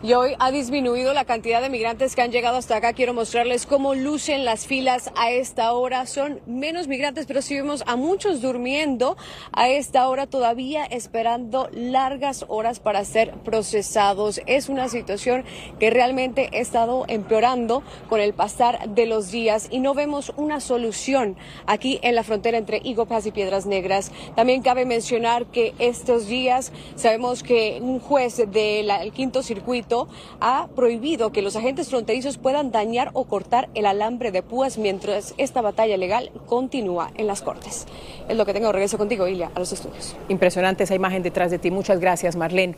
y 0.00 0.12
hoy 0.12 0.36
ha 0.38 0.52
disminuido 0.52 1.12
la 1.12 1.24
cantidad 1.24 1.60
de 1.60 1.70
migrantes 1.70 2.14
que 2.14 2.22
han 2.22 2.30
llegado 2.30 2.56
hasta 2.56 2.76
acá. 2.76 2.92
Quiero 2.92 3.14
mostrarles 3.14 3.66
cómo 3.66 3.94
lucen 3.94 4.44
las 4.44 4.66
filas 4.66 5.10
a 5.16 5.32
esta 5.32 5.72
hora. 5.72 6.06
Son 6.06 6.40
menos 6.46 6.86
migrantes, 6.86 7.26
pero 7.26 7.42
sí 7.42 7.54
vemos 7.54 7.82
a 7.86 7.96
muchos 7.96 8.40
durmiendo 8.40 9.16
a 9.52 9.68
esta 9.68 10.08
hora 10.08 10.28
todavía 10.28 10.84
esperando 10.84 11.68
largas 11.72 12.44
horas 12.46 12.78
para 12.78 13.04
ser 13.04 13.32
procesados. 13.44 14.40
Es 14.46 14.68
una 14.68 14.88
situación 14.88 15.44
que 15.80 15.90
realmente 15.90 16.48
ha 16.52 16.58
estado 16.58 17.04
empeorando 17.08 17.82
con 18.08 18.20
el 18.20 18.34
pasar 18.34 18.90
de 18.90 19.06
los 19.06 19.32
días 19.32 19.66
y 19.70 19.80
no 19.80 19.94
vemos 19.94 20.32
una 20.36 20.60
solución 20.60 21.36
aquí 21.66 21.98
en 22.02 22.14
la 22.14 22.22
frontera 22.22 22.58
entre 22.58 22.82
Pass 23.08 23.26
y 23.26 23.32
Piedras 23.32 23.66
Negras. 23.66 24.12
También 24.36 24.62
cabe 24.62 24.84
mencionar 24.84 25.46
que 25.46 25.74
estos 25.80 26.28
días 26.28 26.72
sabemos 26.94 27.42
que 27.42 27.78
un 27.82 27.98
juez 27.98 28.36
del 28.36 29.12
quinto 29.12 29.42
circuito 29.42 29.87
ha 30.40 30.68
prohibido 30.74 31.32
que 31.32 31.42
los 31.42 31.56
agentes 31.56 31.88
fronterizos 31.88 32.38
puedan 32.38 32.70
dañar 32.70 33.10
o 33.14 33.24
cortar 33.24 33.68
el 33.74 33.86
alambre 33.86 34.30
de 34.30 34.42
púas 34.42 34.78
mientras 34.78 35.34
esta 35.38 35.62
batalla 35.62 35.96
legal 35.96 36.30
continúa 36.46 37.10
en 37.16 37.26
las 37.26 37.42
Cortes. 37.42 37.86
Es 38.28 38.36
lo 38.36 38.44
que 38.44 38.52
tengo. 38.52 38.70
Regreso 38.72 38.98
contigo, 38.98 39.26
Ilia, 39.26 39.50
a 39.54 39.58
los 39.58 39.72
estudios. 39.72 40.16
Impresionante 40.28 40.84
esa 40.84 40.94
imagen 40.94 41.22
detrás 41.22 41.50
de 41.50 41.58
ti. 41.58 41.70
Muchas 41.70 42.00
gracias, 42.00 42.36
Marlene. 42.36 42.76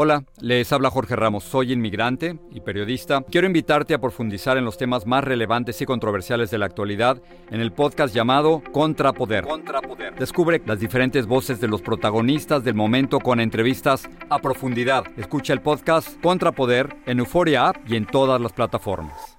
Hola, 0.00 0.22
les 0.40 0.72
habla 0.72 0.92
Jorge 0.92 1.16
Ramos, 1.16 1.42
soy 1.42 1.72
inmigrante 1.72 2.38
y 2.52 2.60
periodista. 2.60 3.24
Quiero 3.28 3.48
invitarte 3.48 3.94
a 3.94 4.00
profundizar 4.00 4.56
en 4.56 4.64
los 4.64 4.78
temas 4.78 5.08
más 5.08 5.24
relevantes 5.24 5.82
y 5.82 5.86
controversiales 5.86 6.52
de 6.52 6.58
la 6.58 6.66
actualidad 6.66 7.20
en 7.50 7.60
el 7.60 7.72
podcast 7.72 8.14
llamado 8.14 8.62
Contrapoder. 8.70 9.42
Contrapoder. 9.42 10.14
Descubre 10.14 10.62
las 10.64 10.78
diferentes 10.78 11.26
voces 11.26 11.60
de 11.60 11.66
los 11.66 11.82
protagonistas 11.82 12.62
del 12.62 12.76
momento 12.76 13.18
con 13.18 13.40
entrevistas 13.40 14.08
a 14.30 14.38
profundidad. 14.38 15.02
Escucha 15.16 15.52
el 15.52 15.62
podcast 15.62 16.22
Contrapoder 16.22 16.94
en 17.04 17.18
Euforia 17.18 17.66
App 17.66 17.78
y 17.90 17.96
en 17.96 18.06
todas 18.06 18.40
las 18.40 18.52
plataformas. 18.52 19.36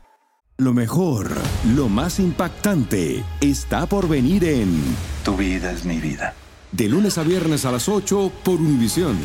Lo 0.57 0.73
mejor, 0.73 1.29
lo 1.73 1.87
más 1.87 2.19
impactante, 2.19 3.23
está 3.39 3.85
por 3.85 4.09
venir 4.09 4.43
en 4.43 4.77
Tu 5.23 5.37
vida 5.37 5.71
es 5.71 5.85
mi 5.85 6.01
vida. 6.01 6.33
De 6.73 6.89
lunes 6.89 7.17
a 7.17 7.23
viernes 7.23 7.63
a 7.63 7.71
las 7.71 7.87
8 7.87 8.29
por 8.43 8.55
Univisión. 8.55 9.15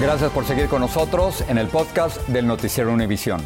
Gracias 0.00 0.30
por 0.32 0.44
seguir 0.44 0.68
con 0.68 0.80
nosotros 0.80 1.44
en 1.48 1.58
el 1.58 1.68
podcast 1.68 2.26
del 2.28 2.46
Noticiero 2.46 2.92
Univisión. 2.92 3.40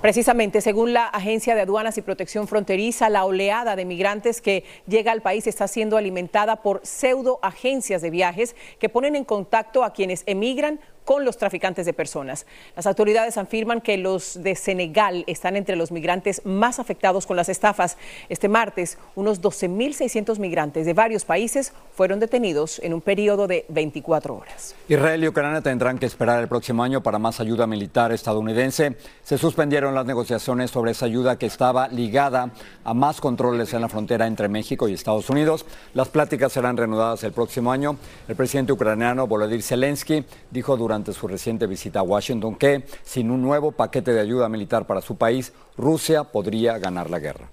Precisamente, 0.00 0.60
según 0.60 0.92
la 0.92 1.06
Agencia 1.06 1.56
de 1.56 1.62
Aduanas 1.62 1.98
y 1.98 2.02
Protección 2.02 2.46
Fronteriza, 2.46 3.08
la 3.08 3.24
oleada 3.24 3.74
de 3.74 3.84
migrantes 3.84 4.40
que 4.40 4.62
llega 4.86 5.10
al 5.10 5.22
país 5.22 5.48
está 5.48 5.66
siendo 5.66 5.96
alimentada 5.96 6.62
por 6.62 6.80
pseudo 6.84 7.40
agencias 7.42 8.00
de 8.00 8.10
viajes 8.10 8.54
que 8.78 8.88
ponen 8.88 9.16
en 9.16 9.24
contacto 9.24 9.82
a 9.82 9.92
quienes 9.92 10.22
emigran 10.26 10.78
con 11.08 11.24
los 11.24 11.38
traficantes 11.38 11.86
de 11.86 11.94
personas. 11.94 12.44
Las 12.76 12.86
autoridades 12.86 13.38
afirman 13.38 13.80
que 13.80 13.96
los 13.96 14.42
de 14.42 14.54
Senegal 14.54 15.24
están 15.26 15.56
entre 15.56 15.74
los 15.74 15.90
migrantes 15.90 16.42
más 16.44 16.78
afectados 16.78 17.24
con 17.24 17.34
las 17.34 17.48
estafas. 17.48 17.96
Este 18.28 18.46
martes, 18.46 18.98
unos 19.14 19.40
12.600 19.40 20.38
migrantes 20.38 20.84
de 20.84 20.92
varios 20.92 21.24
países 21.24 21.72
fueron 21.94 22.20
detenidos 22.20 22.78
en 22.80 22.92
un 22.92 23.00
periodo 23.00 23.46
de 23.46 23.64
24 23.70 24.36
horas. 24.36 24.74
Israel 24.86 25.24
y 25.24 25.28
Ucrania 25.28 25.62
tendrán 25.62 25.96
que 25.98 26.04
esperar 26.04 26.42
el 26.42 26.48
próximo 26.48 26.82
año 26.82 27.02
para 27.02 27.18
más 27.18 27.40
ayuda 27.40 27.66
militar 27.66 28.12
estadounidense. 28.12 28.98
Se 29.22 29.38
suspendieron 29.38 29.94
las 29.94 30.04
negociaciones 30.04 30.70
sobre 30.70 30.90
esa 30.90 31.06
ayuda 31.06 31.38
que 31.38 31.46
estaba 31.46 31.88
ligada 31.88 32.50
a 32.84 32.92
más 32.92 33.22
controles 33.22 33.72
en 33.72 33.80
la 33.80 33.88
frontera 33.88 34.26
entre 34.26 34.48
México 34.48 34.86
y 34.86 34.92
Estados 34.92 35.30
Unidos. 35.30 35.64
Las 35.94 36.10
pláticas 36.10 36.52
serán 36.52 36.76
reanudadas 36.76 37.24
el 37.24 37.32
próximo 37.32 37.72
año. 37.72 37.96
El 38.28 38.36
presidente 38.36 38.74
ucraniano 38.74 39.26
Volodymyr 39.26 39.62
Zelensky 39.62 40.22
dijo 40.50 40.76
durante 40.76 40.97
durante 40.98 41.12
su 41.12 41.28
reciente 41.28 41.68
visita 41.68 42.00
a 42.00 42.02
Washington 42.02 42.56
que 42.56 42.84
sin 43.04 43.30
un 43.30 43.40
nuevo 43.40 43.70
paquete 43.70 44.12
de 44.12 44.20
ayuda 44.20 44.48
militar 44.48 44.84
para 44.84 45.00
su 45.00 45.16
país, 45.16 45.52
Rusia 45.76 46.24
podría 46.24 46.76
ganar 46.78 47.08
la 47.08 47.20
guerra. 47.20 47.50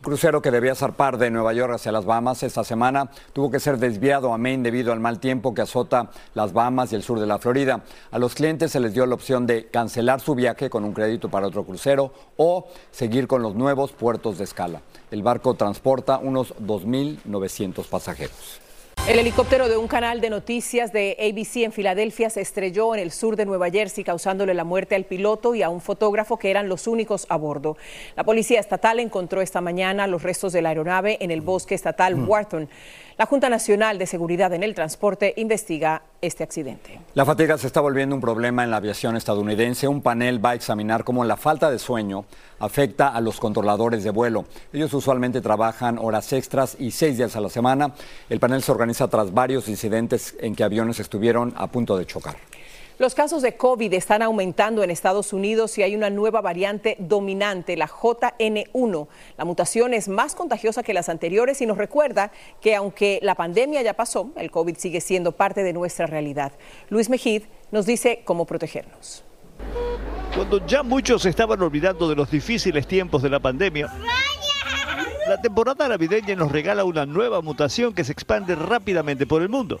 Crucero 0.00 0.40
que 0.40 0.50
debía 0.50 0.74
zarpar 0.74 1.18
de 1.18 1.30
Nueva 1.30 1.52
York 1.52 1.74
hacia 1.74 1.92
las 1.92 2.06
Bahamas 2.06 2.42
esta 2.42 2.64
semana 2.64 3.10
tuvo 3.34 3.50
que 3.50 3.60
ser 3.60 3.76
desviado 3.76 4.32
a 4.32 4.38
Maine 4.38 4.62
debido 4.62 4.92
al 4.92 5.00
mal 5.00 5.20
tiempo 5.20 5.54
que 5.54 5.60
azota 5.60 6.10
las 6.32 6.54
Bahamas 6.54 6.92
y 6.92 6.96
el 6.96 7.02
sur 7.02 7.20
de 7.20 7.26
la 7.26 7.38
Florida. 7.38 7.82
A 8.10 8.18
los 8.18 8.34
clientes 8.34 8.72
se 8.72 8.80
les 8.80 8.94
dio 8.94 9.04
la 9.04 9.14
opción 9.14 9.46
de 9.46 9.66
cancelar 9.66 10.20
su 10.20 10.34
viaje 10.34 10.70
con 10.70 10.84
un 10.84 10.94
crédito 10.94 11.28
para 11.28 11.46
otro 11.46 11.64
crucero 11.64 12.12
o 12.38 12.68
seguir 12.92 13.26
con 13.26 13.42
los 13.42 13.54
nuevos 13.54 13.92
puertos 13.92 14.38
de 14.38 14.44
escala. 14.44 14.80
El 15.10 15.22
barco 15.22 15.52
transporta 15.52 16.16
unos 16.16 16.54
2.900 16.56 17.84
pasajeros. 17.86 18.64
El 19.06 19.18
helicóptero 19.18 19.68
de 19.68 19.76
un 19.76 19.86
canal 19.86 20.22
de 20.22 20.30
noticias 20.30 20.90
de 20.90 21.14
ABC 21.20 21.56
en 21.64 21.72
Filadelfia 21.72 22.30
se 22.30 22.40
estrelló 22.40 22.94
en 22.94 23.02
el 23.02 23.10
sur 23.10 23.36
de 23.36 23.44
Nueva 23.44 23.68
Jersey, 23.68 24.02
causándole 24.02 24.54
la 24.54 24.64
muerte 24.64 24.94
al 24.94 25.04
piloto 25.04 25.54
y 25.54 25.62
a 25.62 25.68
un 25.68 25.82
fotógrafo 25.82 26.38
que 26.38 26.50
eran 26.50 26.70
los 26.70 26.86
únicos 26.86 27.26
a 27.28 27.36
bordo. 27.36 27.76
La 28.16 28.24
policía 28.24 28.60
estatal 28.60 29.00
encontró 29.00 29.42
esta 29.42 29.60
mañana 29.60 30.06
los 30.06 30.22
restos 30.22 30.54
de 30.54 30.62
la 30.62 30.70
aeronave 30.70 31.18
en 31.20 31.30
el 31.30 31.42
bosque 31.42 31.74
estatal 31.74 32.16
Mm. 32.16 32.24
La 33.16 33.26
Junta 33.26 33.48
Nacional 33.48 33.96
de 33.96 34.06
Seguridad 34.06 34.52
en 34.54 34.64
el 34.64 34.74
Transporte 34.74 35.34
investiga 35.36 36.02
este 36.20 36.42
accidente. 36.42 36.98
La 37.14 37.24
fatiga 37.24 37.56
se 37.56 37.68
está 37.68 37.80
volviendo 37.80 38.16
un 38.16 38.20
problema 38.20 38.64
en 38.64 38.72
la 38.72 38.78
aviación 38.78 39.16
estadounidense. 39.16 39.86
Un 39.86 40.02
panel 40.02 40.44
va 40.44 40.50
a 40.50 40.54
examinar 40.54 41.04
cómo 41.04 41.24
la 41.24 41.36
falta 41.36 41.70
de 41.70 41.78
sueño 41.78 42.24
afecta 42.58 43.06
a 43.06 43.20
los 43.20 43.38
controladores 43.38 44.02
de 44.02 44.10
vuelo. 44.10 44.46
Ellos 44.72 44.92
usualmente 44.94 45.40
trabajan 45.40 45.96
horas 45.98 46.32
extras 46.32 46.76
y 46.80 46.90
seis 46.90 47.16
días 47.16 47.36
a 47.36 47.40
la 47.40 47.50
semana. 47.50 47.94
El 48.28 48.40
panel 48.40 48.64
se 48.64 48.72
organiza 48.72 49.06
tras 49.06 49.32
varios 49.32 49.68
incidentes 49.68 50.34
en 50.40 50.56
que 50.56 50.64
aviones 50.64 50.98
estuvieron 50.98 51.54
a 51.56 51.68
punto 51.68 51.96
de 51.96 52.06
chocar. 52.06 52.34
Los 52.96 53.16
casos 53.16 53.42
de 53.42 53.56
COVID 53.56 53.92
están 53.92 54.22
aumentando 54.22 54.84
en 54.84 54.90
Estados 54.90 55.32
Unidos 55.32 55.76
y 55.78 55.82
hay 55.82 55.96
una 55.96 56.10
nueva 56.10 56.40
variante 56.40 56.96
dominante, 57.00 57.76
la 57.76 57.88
JN1. 57.88 59.08
La 59.36 59.44
mutación 59.44 59.94
es 59.94 60.06
más 60.06 60.36
contagiosa 60.36 60.84
que 60.84 60.94
las 60.94 61.08
anteriores 61.08 61.60
y 61.60 61.66
nos 61.66 61.76
recuerda 61.76 62.30
que 62.60 62.76
aunque 62.76 63.18
la 63.20 63.34
pandemia 63.34 63.82
ya 63.82 63.94
pasó, 63.94 64.30
el 64.36 64.52
COVID 64.52 64.76
sigue 64.76 65.00
siendo 65.00 65.32
parte 65.32 65.64
de 65.64 65.72
nuestra 65.72 66.06
realidad. 66.06 66.52
Luis 66.88 67.10
Mejid 67.10 67.42
nos 67.72 67.84
dice 67.84 68.22
cómo 68.24 68.44
protegernos. 68.44 69.24
Cuando 70.36 70.64
ya 70.64 70.84
muchos 70.84 71.26
estaban 71.26 71.60
olvidando 71.62 72.08
de 72.08 72.14
los 72.14 72.30
difíciles 72.30 72.86
tiempos 72.86 73.22
de 73.22 73.30
la 73.30 73.40
pandemia, 73.40 73.92
la 75.26 75.40
temporada 75.40 75.88
navideña 75.88 76.36
nos 76.36 76.52
regala 76.52 76.84
una 76.84 77.06
nueva 77.06 77.40
mutación 77.40 77.92
que 77.92 78.04
se 78.04 78.12
expande 78.12 78.54
rápidamente 78.54 79.26
por 79.26 79.42
el 79.42 79.48
mundo. 79.48 79.80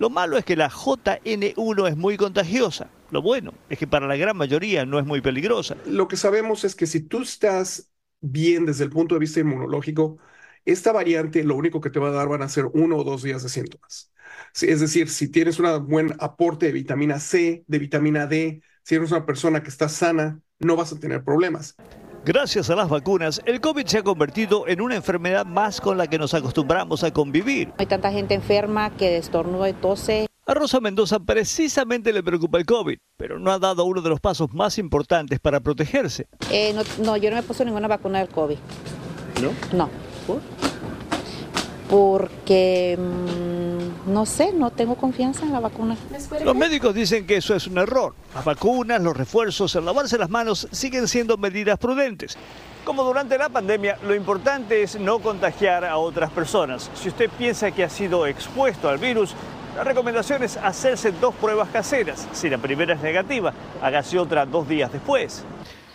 Lo 0.00 0.08
malo 0.08 0.38
es 0.38 0.46
que 0.46 0.56
la 0.56 0.70
JN1 0.70 1.86
es 1.86 1.94
muy 1.94 2.16
contagiosa. 2.16 2.88
Lo 3.10 3.20
bueno 3.20 3.52
es 3.68 3.78
que 3.78 3.86
para 3.86 4.06
la 4.06 4.16
gran 4.16 4.34
mayoría 4.34 4.86
no 4.86 4.98
es 4.98 5.04
muy 5.04 5.20
peligrosa. 5.20 5.76
Lo 5.84 6.08
que 6.08 6.16
sabemos 6.16 6.64
es 6.64 6.74
que 6.74 6.86
si 6.86 7.00
tú 7.00 7.20
estás 7.20 7.90
bien 8.22 8.64
desde 8.64 8.84
el 8.84 8.90
punto 8.90 9.14
de 9.14 9.18
vista 9.18 9.40
inmunológico, 9.40 10.16
esta 10.64 10.90
variante 10.92 11.44
lo 11.44 11.54
único 11.54 11.82
que 11.82 11.90
te 11.90 11.98
va 11.98 12.08
a 12.08 12.12
dar 12.12 12.28
van 12.28 12.40
a 12.40 12.48
ser 12.48 12.64
uno 12.72 12.96
o 12.96 13.04
dos 13.04 13.22
días 13.22 13.42
de 13.42 13.50
síntomas. 13.50 14.10
Sí, 14.54 14.70
es 14.70 14.80
decir, 14.80 15.10
si 15.10 15.28
tienes 15.28 15.58
un 15.58 15.86
buen 15.86 16.16
aporte 16.18 16.64
de 16.64 16.72
vitamina 16.72 17.20
C, 17.20 17.62
de 17.66 17.78
vitamina 17.78 18.26
D, 18.26 18.62
si 18.82 18.94
eres 18.94 19.10
una 19.10 19.26
persona 19.26 19.62
que 19.62 19.68
está 19.68 19.90
sana, 19.90 20.40
no 20.60 20.76
vas 20.76 20.94
a 20.94 20.98
tener 20.98 21.24
problemas. 21.24 21.76
Gracias 22.22 22.68
a 22.68 22.76
las 22.76 22.90
vacunas, 22.90 23.40
el 23.46 23.62
COVID 23.62 23.86
se 23.86 23.98
ha 23.98 24.02
convertido 24.02 24.68
en 24.68 24.82
una 24.82 24.94
enfermedad 24.94 25.46
más 25.46 25.80
con 25.80 25.96
la 25.96 26.06
que 26.06 26.18
nos 26.18 26.34
acostumbramos 26.34 27.02
a 27.02 27.12
convivir. 27.12 27.72
Hay 27.78 27.86
tanta 27.86 28.12
gente 28.12 28.34
enferma 28.34 28.90
que 28.90 29.16
estornuda 29.16 29.70
y 29.70 29.72
tose. 29.72 30.26
A 30.44 30.52
Rosa 30.52 30.80
Mendoza 30.80 31.18
precisamente 31.18 32.12
le 32.12 32.22
preocupa 32.22 32.58
el 32.58 32.66
COVID, 32.66 32.98
pero 33.16 33.38
no 33.38 33.50
ha 33.50 33.58
dado 33.58 33.86
uno 33.86 34.02
de 34.02 34.10
los 34.10 34.20
pasos 34.20 34.52
más 34.52 34.76
importantes 34.76 35.40
para 35.40 35.60
protegerse. 35.60 36.26
Eh, 36.50 36.74
no, 36.74 36.82
no, 37.02 37.16
yo 37.16 37.30
no 37.30 37.36
me 37.36 37.42
puse 37.42 37.64
ninguna 37.64 37.88
vacuna 37.88 38.18
del 38.18 38.28
COVID. 38.28 38.58
¿No? 39.42 39.52
No. 39.72 39.88
Porque 41.88 42.98
mm, 42.98 43.59
no 44.06 44.26
sé, 44.26 44.52
no 44.52 44.70
tengo 44.70 44.94
confianza 44.96 45.44
en 45.44 45.52
la 45.52 45.60
vacuna. 45.60 45.96
Los 46.44 46.56
médicos 46.56 46.94
dicen 46.94 47.26
que 47.26 47.36
eso 47.36 47.54
es 47.54 47.66
un 47.66 47.78
error. 47.78 48.14
Las 48.34 48.44
vacunas, 48.44 49.00
los 49.00 49.16
refuerzos, 49.16 49.74
el 49.74 49.84
lavarse 49.84 50.18
las 50.18 50.30
manos 50.30 50.68
siguen 50.70 51.08
siendo 51.08 51.36
medidas 51.36 51.78
prudentes. 51.78 52.36
Como 52.84 53.04
durante 53.04 53.36
la 53.36 53.48
pandemia, 53.48 53.98
lo 54.06 54.14
importante 54.14 54.82
es 54.82 54.98
no 54.98 55.18
contagiar 55.18 55.84
a 55.84 55.98
otras 55.98 56.30
personas. 56.30 56.90
Si 56.94 57.08
usted 57.08 57.28
piensa 57.30 57.70
que 57.70 57.84
ha 57.84 57.90
sido 57.90 58.26
expuesto 58.26 58.88
al 58.88 58.98
virus, 58.98 59.34
la 59.76 59.84
recomendación 59.84 60.42
es 60.42 60.56
hacerse 60.56 61.12
dos 61.12 61.34
pruebas 61.34 61.68
caseras. 61.68 62.26
Si 62.32 62.48
la 62.48 62.58
primera 62.58 62.94
es 62.94 63.02
negativa, 63.02 63.52
hágase 63.82 64.18
otra 64.18 64.46
dos 64.46 64.68
días 64.68 64.90
después. 64.92 65.44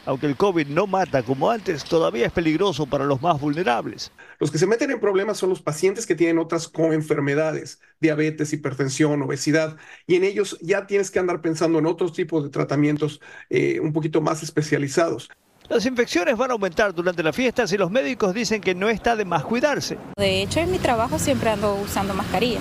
Aunque 0.06 0.28
el 0.28 0.36
COVID 0.36 0.68
no 0.68 0.86
mata 0.86 1.24
como 1.24 1.50
antes, 1.50 1.84
todavía 1.84 2.28
es 2.28 2.32
peligroso 2.32 2.86
para 2.86 3.06
los 3.06 3.22
más 3.22 3.40
vulnerables. 3.42 4.12
Los 4.40 4.52
que 4.52 4.60
se 4.60 4.68
meten 4.68 4.92
en 4.92 5.00
problemas 5.00 5.38
son 5.38 5.50
los 5.50 5.62
pacientes 5.62 6.06
que 6.06 6.16
tienen 6.16 6.38
otras 6.38 6.68
coenfermedades, 6.68 7.80
diabetes, 8.00 8.54
hipertensión, 8.54 9.22
obesidad, 9.24 9.78
y 10.06 10.16
en 10.16 10.24
ellos 10.24 10.58
ya 10.62 10.86
tienes 10.86 11.10
que 11.10 11.20
andar 11.20 11.42
pensando 11.42 11.80
en 11.80 11.88
otros 11.88 12.14
tipos 12.14 12.44
de 12.44 12.50
tratamientos 12.50 13.20
eh, 13.50 13.80
un 13.80 13.94
poquito 13.94 14.22
más 14.22 14.44
especializados. 14.44 15.30
Las 15.68 15.86
infecciones 15.88 16.38
van 16.38 16.52
a 16.52 16.54
aumentar 16.54 16.94
durante 16.94 17.24
las 17.24 17.36
fiestas 17.36 17.74
y 17.74 17.78
los 17.78 17.90
médicos 17.90 18.36
dicen 18.36 18.62
que 18.62 18.76
no 18.76 18.88
está 18.88 19.16
de 19.16 19.26
más 19.26 19.44
cuidarse. 19.44 19.98
De 20.16 20.44
hecho, 20.44 20.60
en 20.60 20.70
mi 20.72 20.78
trabajo 20.78 21.18
siempre 21.18 21.50
ando 21.50 21.74
usando 21.76 22.14
mascarilla. 22.14 22.60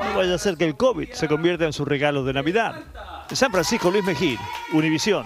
No 0.00 0.16
vaya 0.16 0.34
a 0.34 0.38
ser 0.38 0.56
que 0.56 0.64
el 0.64 0.76
COVID 0.76 1.12
se 1.12 1.28
convierta 1.28 1.64
en 1.64 1.72
su 1.72 1.84
regalo 1.84 2.24
de 2.24 2.32
Navidad. 2.32 2.82
De 3.30 3.36
San 3.36 3.52
Francisco, 3.52 3.92
Luis 3.92 4.04
Mejía, 4.04 4.40
Univisión. 4.72 5.24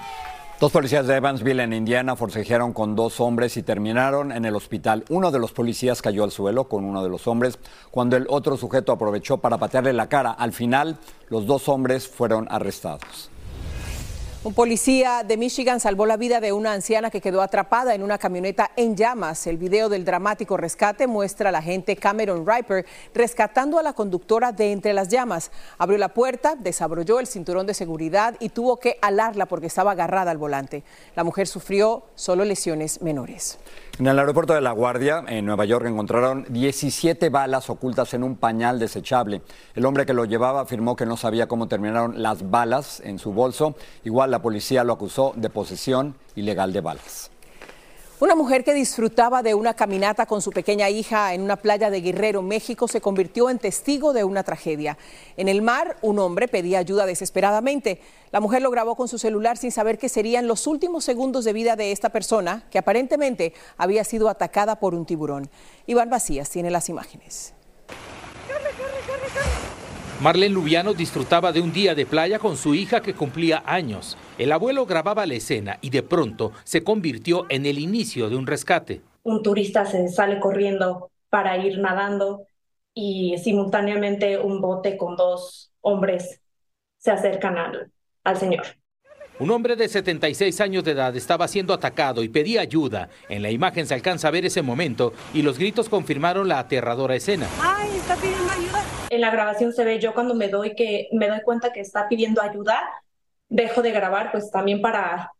Dos 0.60 0.72
policías 0.72 1.06
de 1.06 1.14
Evansville, 1.14 1.62
en 1.62 1.72
Indiana, 1.72 2.16
forcejearon 2.16 2.72
con 2.72 2.96
dos 2.96 3.20
hombres 3.20 3.56
y 3.56 3.62
terminaron 3.62 4.32
en 4.32 4.44
el 4.44 4.56
hospital. 4.56 5.04
Uno 5.08 5.30
de 5.30 5.38
los 5.38 5.52
policías 5.52 6.02
cayó 6.02 6.24
al 6.24 6.32
suelo 6.32 6.64
con 6.64 6.84
uno 6.84 7.00
de 7.04 7.08
los 7.08 7.28
hombres 7.28 7.60
cuando 7.92 8.16
el 8.16 8.26
otro 8.28 8.56
sujeto 8.56 8.90
aprovechó 8.90 9.38
para 9.38 9.58
patearle 9.58 9.92
la 9.92 10.08
cara. 10.08 10.32
Al 10.32 10.52
final, 10.52 10.98
los 11.28 11.46
dos 11.46 11.68
hombres 11.68 12.08
fueron 12.08 12.48
arrestados. 12.50 13.30
Un 14.44 14.54
policía 14.54 15.24
de 15.26 15.36
Michigan 15.36 15.80
salvó 15.80 16.06
la 16.06 16.16
vida 16.16 16.38
de 16.38 16.52
una 16.52 16.72
anciana 16.72 17.10
que 17.10 17.20
quedó 17.20 17.42
atrapada 17.42 17.96
en 17.96 18.04
una 18.04 18.18
camioneta 18.18 18.70
en 18.76 18.96
llamas. 18.96 19.48
El 19.48 19.56
video 19.56 19.88
del 19.88 20.04
dramático 20.04 20.56
rescate 20.56 21.08
muestra 21.08 21.48
a 21.48 21.52
la 21.52 21.58
agente 21.58 21.96
Cameron 21.96 22.46
Riper 22.46 22.86
rescatando 23.12 23.80
a 23.80 23.82
la 23.82 23.94
conductora 23.94 24.52
de 24.52 24.70
entre 24.70 24.92
las 24.92 25.08
llamas. 25.08 25.50
Abrió 25.76 25.98
la 25.98 26.14
puerta, 26.14 26.54
desabrolló 26.54 27.18
el 27.18 27.26
cinturón 27.26 27.66
de 27.66 27.74
seguridad 27.74 28.36
y 28.38 28.50
tuvo 28.50 28.78
que 28.78 28.96
alarla 29.02 29.46
porque 29.46 29.66
estaba 29.66 29.90
agarrada 29.90 30.30
al 30.30 30.38
volante. 30.38 30.84
La 31.16 31.24
mujer 31.24 31.48
sufrió 31.48 32.04
solo 32.14 32.44
lesiones 32.44 33.02
menores. 33.02 33.58
En 33.98 34.06
el 34.06 34.16
aeropuerto 34.16 34.54
de 34.54 34.60
La 34.60 34.70
Guardia, 34.70 35.24
en 35.26 35.44
Nueva 35.44 35.64
York, 35.64 35.84
encontraron 35.84 36.46
17 36.50 37.30
balas 37.30 37.68
ocultas 37.68 38.14
en 38.14 38.22
un 38.22 38.36
pañal 38.36 38.78
desechable. 38.78 39.42
El 39.74 39.84
hombre 39.86 40.06
que 40.06 40.14
lo 40.14 40.24
llevaba 40.24 40.60
afirmó 40.60 40.94
que 40.94 41.04
no 41.04 41.16
sabía 41.16 41.48
cómo 41.48 41.66
terminaron 41.66 42.22
las 42.22 42.48
balas 42.48 43.00
en 43.00 43.18
su 43.18 43.32
bolso. 43.32 43.74
Igual 44.04 44.30
la 44.30 44.40
policía 44.40 44.84
lo 44.84 44.92
acusó 44.92 45.32
de 45.34 45.50
posesión 45.50 46.14
ilegal 46.36 46.72
de 46.72 46.80
balas. 46.80 47.32
Una 48.20 48.34
mujer 48.34 48.64
que 48.64 48.74
disfrutaba 48.74 49.44
de 49.44 49.54
una 49.54 49.74
caminata 49.74 50.26
con 50.26 50.42
su 50.42 50.50
pequeña 50.50 50.90
hija 50.90 51.34
en 51.34 51.40
una 51.40 51.54
playa 51.54 51.88
de 51.88 52.00
Guerrero, 52.00 52.42
México, 52.42 52.88
se 52.88 53.00
convirtió 53.00 53.48
en 53.48 53.60
testigo 53.60 54.12
de 54.12 54.24
una 54.24 54.42
tragedia. 54.42 54.98
En 55.36 55.46
el 55.46 55.62
mar, 55.62 55.96
un 56.02 56.18
hombre 56.18 56.48
pedía 56.48 56.80
ayuda 56.80 57.06
desesperadamente. 57.06 58.00
La 58.32 58.40
mujer 58.40 58.60
lo 58.62 58.72
grabó 58.72 58.96
con 58.96 59.06
su 59.06 59.18
celular 59.18 59.56
sin 59.56 59.70
saber 59.70 59.98
que 59.98 60.08
serían 60.08 60.48
los 60.48 60.66
últimos 60.66 61.04
segundos 61.04 61.44
de 61.44 61.52
vida 61.52 61.76
de 61.76 61.92
esta 61.92 62.08
persona, 62.08 62.64
que 62.72 62.78
aparentemente 62.78 63.54
había 63.76 64.02
sido 64.02 64.28
atacada 64.28 64.80
por 64.80 64.96
un 64.96 65.06
tiburón. 65.06 65.48
Iván 65.86 66.10
Vacías 66.10 66.50
tiene 66.50 66.72
las 66.72 66.88
imágenes. 66.88 67.54
Marlene 70.20 70.52
Lubiano 70.52 70.94
disfrutaba 70.94 71.52
de 71.52 71.60
un 71.60 71.72
día 71.72 71.94
de 71.94 72.04
playa 72.04 72.40
con 72.40 72.56
su 72.56 72.74
hija 72.74 73.00
que 73.00 73.14
cumplía 73.14 73.62
años. 73.64 74.18
El 74.36 74.50
abuelo 74.50 74.84
grababa 74.84 75.26
la 75.26 75.34
escena 75.34 75.78
y 75.80 75.90
de 75.90 76.02
pronto 76.02 76.50
se 76.64 76.82
convirtió 76.82 77.46
en 77.48 77.66
el 77.66 77.78
inicio 77.78 78.28
de 78.28 78.34
un 78.34 78.48
rescate. 78.48 79.00
Un 79.22 79.44
turista 79.44 79.86
se 79.86 80.08
sale 80.08 80.40
corriendo 80.40 81.12
para 81.30 81.56
ir 81.64 81.78
nadando 81.78 82.46
y 82.94 83.36
simultáneamente 83.38 84.38
un 84.38 84.60
bote 84.60 84.96
con 84.96 85.14
dos 85.14 85.70
hombres 85.82 86.40
se 86.96 87.12
acercan 87.12 87.56
al, 87.56 87.92
al 88.24 88.36
señor. 88.36 88.64
Un 89.38 89.52
hombre 89.52 89.76
de 89.76 89.86
76 89.86 90.60
años 90.60 90.82
de 90.82 90.92
edad 90.92 91.14
estaba 91.14 91.46
siendo 91.46 91.72
atacado 91.72 92.24
y 92.24 92.28
pedía 92.28 92.60
ayuda. 92.60 93.08
En 93.28 93.40
la 93.40 93.52
imagen 93.52 93.86
se 93.86 93.94
alcanza 93.94 94.26
a 94.26 94.32
ver 94.32 94.44
ese 94.44 94.62
momento 94.62 95.12
y 95.32 95.42
los 95.42 95.60
gritos 95.60 95.88
confirmaron 95.88 96.48
la 96.48 96.58
aterradora 96.58 97.14
escena. 97.14 97.46
¡Ay, 97.62 97.90
está 97.96 98.16
pidiendo 98.16 98.50
ayuda! 98.50 98.97
En 99.10 99.20
la 99.20 99.30
grabación 99.30 99.72
se 99.72 99.84
ve 99.84 99.98
yo 99.98 100.12
cuando 100.12 100.34
me 100.34 100.48
doy, 100.48 100.74
que, 100.74 101.08
me 101.12 101.28
doy 101.28 101.40
cuenta 101.42 101.72
que 101.72 101.80
está 101.80 102.08
pidiendo 102.08 102.42
ayuda, 102.42 102.80
dejo 103.48 103.82
de 103.82 103.90
grabar 103.90 104.30
pues 104.32 104.50
también 104.50 104.82
para 104.82 105.32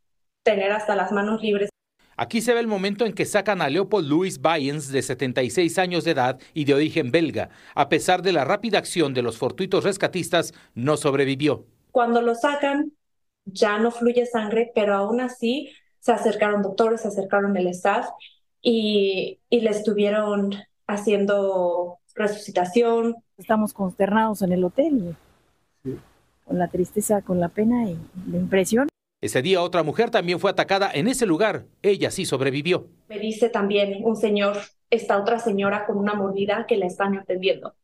tener 0.43 0.73
hasta 0.73 0.97
las 0.97 1.13
manos 1.13 1.43
libres. 1.43 1.69
Aquí 2.17 2.41
se 2.41 2.53
ve 2.53 2.61
el 2.61 2.67
momento 2.67 3.07
en 3.07 3.13
que 3.13 3.27
sacan 3.27 3.63
a 3.63 3.69
Leopold 3.69 4.09
Louis 4.09 4.41
Bayens, 4.41 4.91
de 4.91 5.03
76 5.03 5.79
años 5.79 6.05
de 6.05 6.11
edad 6.13 6.41
y 6.53 6.65
de 6.65 6.75
origen 6.75 7.13
belga. 7.13 7.51
A 7.75 7.89
pesar 7.89 8.23
de 8.23 8.33
la 8.33 8.45
rápida 8.45 8.79
acción 8.79 9.15
de 9.15 9.23
los 9.23 9.39
fortuitos 9.39 9.85
rescatistas, 9.85 10.53
no 10.75 10.97
sobrevivió. 10.97 11.67
Cuando 11.93 12.21
lo 12.21 12.35
sacan, 12.35 12.93
ya 13.45 13.79
no 13.79 13.93
fluye 13.93 14.27
sangre, 14.27 14.73
pero 14.75 14.95
aún 14.95 15.21
así 15.21 15.71
se 16.01 16.11
acercaron 16.11 16.63
doctores, 16.63 17.03
se 17.03 17.09
acercaron 17.09 17.57
el 17.57 17.69
staff 17.69 18.09
y, 18.61 19.39
y 19.49 19.61
le 19.61 19.71
estuvieron 19.71 20.55
haciendo 20.89 21.99
resucitación. 22.19 23.17
Estamos 23.37 23.73
consternados 23.73 24.43
en 24.43 24.53
el 24.53 24.65
hotel, 24.65 25.17
con 26.45 26.59
la 26.59 26.69
tristeza, 26.69 27.23
con 27.23 27.41
la 27.41 27.49
pena 27.49 27.89
y 27.89 27.99
la 28.31 28.37
impresión. 28.37 28.89
Ese 29.21 29.43
día 29.43 29.63
otra 29.63 29.83
mujer 29.83 30.11
también 30.11 30.39
fue 30.39 30.51
atacada 30.51 30.91
en 30.93 31.09
ese 31.09 31.27
lugar. 31.27 31.65
Ella 31.83 32.11
sí 32.11 32.25
sobrevivió. 32.25 32.87
Me 33.09 33.19
dice 33.19 33.49
también 33.49 34.05
un 34.05 34.17
señor, 34.17 34.59
esta 34.91 35.19
otra 35.19 35.41
señora 35.41 35.87
con 35.87 35.99
una 35.99 36.15
mordida 36.15 36.67
que 36.69 36.77
la 36.77 36.87
están 36.87 37.19
atendiendo. 37.19 37.75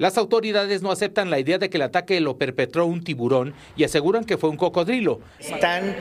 Las 0.00 0.16
autoridades 0.16 0.80
no 0.80 0.90
aceptan 0.90 1.28
la 1.28 1.38
idea 1.38 1.58
de 1.58 1.68
que 1.68 1.76
el 1.76 1.82
ataque 1.82 2.18
lo 2.22 2.38
perpetró 2.38 2.86
un 2.86 3.04
tiburón 3.04 3.52
y 3.76 3.84
aseguran 3.84 4.24
que 4.24 4.38
fue 4.38 4.48
un 4.48 4.56
cocodrilo. 4.56 5.20
Están 5.38 5.94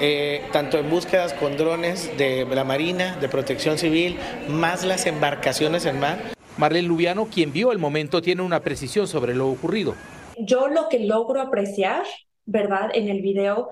eh, 0.00 0.42
tanto 0.52 0.76
en 0.76 0.90
búsquedas 0.90 1.34
con 1.34 1.56
drones 1.56 2.10
de 2.18 2.44
la 2.46 2.64
Marina, 2.64 3.16
de 3.20 3.28
Protección 3.28 3.78
Civil, 3.78 4.18
más 4.48 4.84
las 4.84 5.06
embarcaciones 5.06 5.86
en 5.86 6.00
mar. 6.00 6.33
Marlene 6.56 6.86
Lubiano, 6.86 7.26
quien 7.26 7.52
vio 7.52 7.72
el 7.72 7.78
momento, 7.78 8.22
tiene 8.22 8.42
una 8.42 8.60
precisión 8.60 9.08
sobre 9.08 9.34
lo 9.34 9.48
ocurrido. 9.48 9.94
Yo 10.38 10.68
lo 10.68 10.88
que 10.88 11.00
logro 11.00 11.40
apreciar, 11.40 12.04
¿verdad? 12.46 12.90
En 12.94 13.08
el 13.08 13.22
video, 13.22 13.70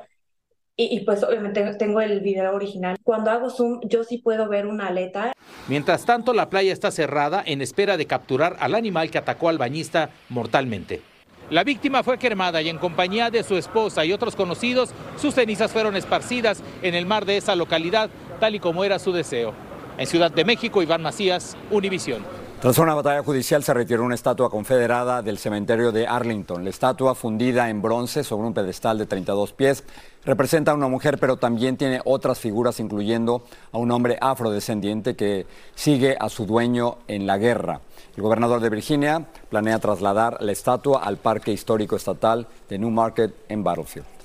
y, 0.77 0.97
y, 0.97 1.01
pues 1.01 1.23
obviamente 1.23 1.75
tengo 1.75 2.01
el 2.01 2.21
video 2.21 2.55
original. 2.55 2.97
Cuando 3.05 3.31
hago 3.31 3.51
zoom, 3.51 3.81
yo 3.85 4.05
sí 4.05 4.18
puedo 4.18 4.49
ver 4.49 4.66
una 4.66 4.88
aleta. 4.88 5.33
Mientras 5.68 6.05
tanto, 6.05 6.33
la 6.33 6.51
playa 6.51 6.73
está 6.73 6.90
cerrada 6.90 7.42
en 7.45 7.62
espera 7.62 7.97
de 7.97 8.07
capturar 8.07 8.57
al 8.59 8.75
animal 8.75 9.11
que 9.11 9.18
atacó 9.18 9.49
al 9.49 9.59
bañista 9.59 10.11
mortalmente. 10.29 11.03
La 11.51 11.64
víctima 11.64 12.03
fue 12.03 12.18
cremada 12.18 12.62
y 12.62 12.71
en 12.71 12.79
compañía 12.79 13.31
de 13.31 13.42
su 13.42 13.57
esposa 13.57 14.05
y 14.05 14.12
otros 14.12 14.35
conocidos, 14.35 14.90
sus 15.18 15.35
cenizas 15.35 15.71
fueron 15.71 15.97
esparcidas 15.97 16.62
en 16.83 16.95
el 16.95 17.05
mar 17.05 17.27
de 17.27 17.37
esa 17.37 17.55
localidad, 17.55 18.09
tal 18.40 18.55
y 18.55 18.59
como 18.59 18.85
era 18.85 18.99
su 18.99 19.12
deseo. 19.12 19.53
En 19.99 20.07
Ciudad 20.07 20.31
de 20.31 20.47
México, 20.47 20.83
Iván 20.83 21.03
Macías, 21.03 21.57
Univisión. 21.71 22.25
Tras 22.62 22.79
una 22.79 22.94
batalla 22.94 23.25
judicial 23.25 23.64
se 23.64 23.75
retiró 23.75 24.05
una 24.05 24.14
estatua 24.14 24.48
confederada 24.48 25.20
del 25.20 25.37
cementerio 25.37 25.90
de 25.90 26.07
Arlington. 26.07 26.62
La 26.62 26.70
estatua, 26.70 27.16
fundida 27.16 27.68
en 27.68 27.83
bronce 27.83 28.22
sobre 28.22 28.46
un 28.46 28.55
pedestal 28.55 28.98
de 28.98 29.07
32 29.07 29.53
pies, 29.53 29.83
representa 30.25 30.70
a 30.70 30.77
una 30.77 30.87
mujer, 30.87 31.18
pero 31.18 31.38
también 31.38 31.77
tiene 31.77 32.01
otras 32.05 32.38
figuras, 32.38 32.79
incluyendo 32.79 33.42
a 33.72 33.79
un 33.79 33.90
hombre 33.90 34.16
afrodescendiente 34.20 35.16
que 35.16 35.44
sigue 35.75 36.16
a 36.20 36.29
su 36.29 36.46
dueño 36.46 36.98
en 37.09 37.27
la 37.27 37.37
guerra. 37.37 37.81
El 38.16 38.22
gobernador 38.22 38.61
de 38.61 38.70
Virginia 38.70 39.27
planea 39.48 39.81
trasladar 39.81 40.40
la 40.40 40.53
estatua 40.53 41.03
al 41.03 41.16
Parque 41.16 41.51
Histórico 41.51 41.96
Estatal 41.96 42.46
de 42.68 42.79
Newmarket 42.79 43.35
en 43.48 43.64
Battlefield. 43.64 44.21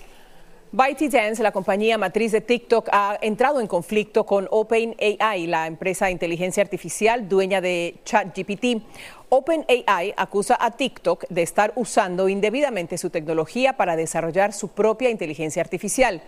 ByteDance, 0.74 1.42
la 1.42 1.54
compañía 1.54 1.98
matriz 1.98 2.34
de 2.34 2.42
TikTok, 2.42 2.90
ha 2.92 3.18
entrado 3.22 3.62
en 3.62 3.68
conflicto 3.68 4.26
con 4.26 4.50
OpenAI, 4.52 5.48
la 5.48 5.66
empresa 5.66 6.06
de 6.06 6.12
inteligencia 6.12 6.62
artificial 6.62 7.30
dueña 7.30 7.62
de 7.62 7.96
ChatGPT. 8.04 8.84
OpenAI 9.30 10.14
acusa 10.18 10.58
a 10.60 10.72
TikTok 10.72 11.24
de 11.30 11.42
estar 11.42 11.72
usando 11.76 12.28
indebidamente 12.28 12.98
su 12.98 13.10
tecnología 13.10 13.78
para 13.78 13.96
desarrollar 13.96 14.52
su 14.52 14.68
propia 14.68 15.10
inteligencia 15.10 15.62
artificial. 15.62 16.22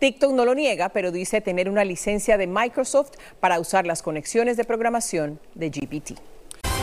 TikTok 0.00 0.32
no 0.32 0.44
lo 0.44 0.56
niega, 0.56 0.88
pero 0.88 1.12
dice 1.12 1.40
tener 1.40 1.70
una 1.70 1.84
licencia 1.84 2.36
de 2.36 2.48
Microsoft 2.48 3.12
para 3.38 3.60
usar 3.60 3.86
las 3.86 4.02
conexiones 4.02 4.56
de 4.56 4.64
programación 4.64 5.38
de 5.54 5.70
GPT. 5.70 6.33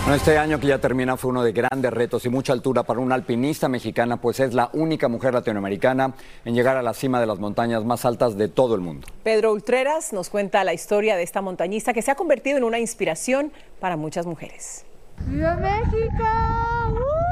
Bueno, 0.02 0.16
este 0.16 0.36
año 0.40 0.60
que 0.60 0.66
ya 0.66 0.80
termina 0.80 1.16
fue 1.16 1.30
uno 1.30 1.44
de 1.44 1.52
grandes 1.52 1.94
retos 1.94 2.26
y 2.26 2.30
mucha 2.30 2.54
altura 2.54 2.82
para 2.82 3.00
una 3.00 3.14
alpinista 3.14 3.70
mexicana, 3.70 4.18
pues 4.18 4.40
es 4.40 4.56
la 4.56 4.72
única 4.74 5.08
mujer 5.08 5.36
latinoamericana 5.36 6.16
en 6.44 6.56
llegar 6.56 6.76
a 6.76 6.82
la 6.82 6.96
cima 6.96 7.20
de 7.20 7.28
las 7.28 7.38
montañas 7.38 7.86
más 7.86 8.04
altas 8.04 8.36
de 8.36 8.48
todo 8.48 8.74
el 8.74 8.82
mundo. 8.82 9.06
Pedro 9.24 9.54
Ultreras 9.54 10.12
nos 10.12 10.32
cuenta 10.32 10.64
la 10.64 10.74
historia 10.74 11.16
de 11.16 11.22
esta 11.22 11.44
montañista 11.44 11.94
que 11.94 12.02
se 12.02 12.10
ha 12.10 12.16
convertido 12.16 12.58
en 12.58 12.64
una 12.64 12.80
inspiración 12.80 13.52
para 13.80 13.96
muchas 13.96 14.26
mujeres. 14.26 14.86
¡Viva 15.28 15.56
México! 15.56 16.24
¡Uh! 16.90 17.32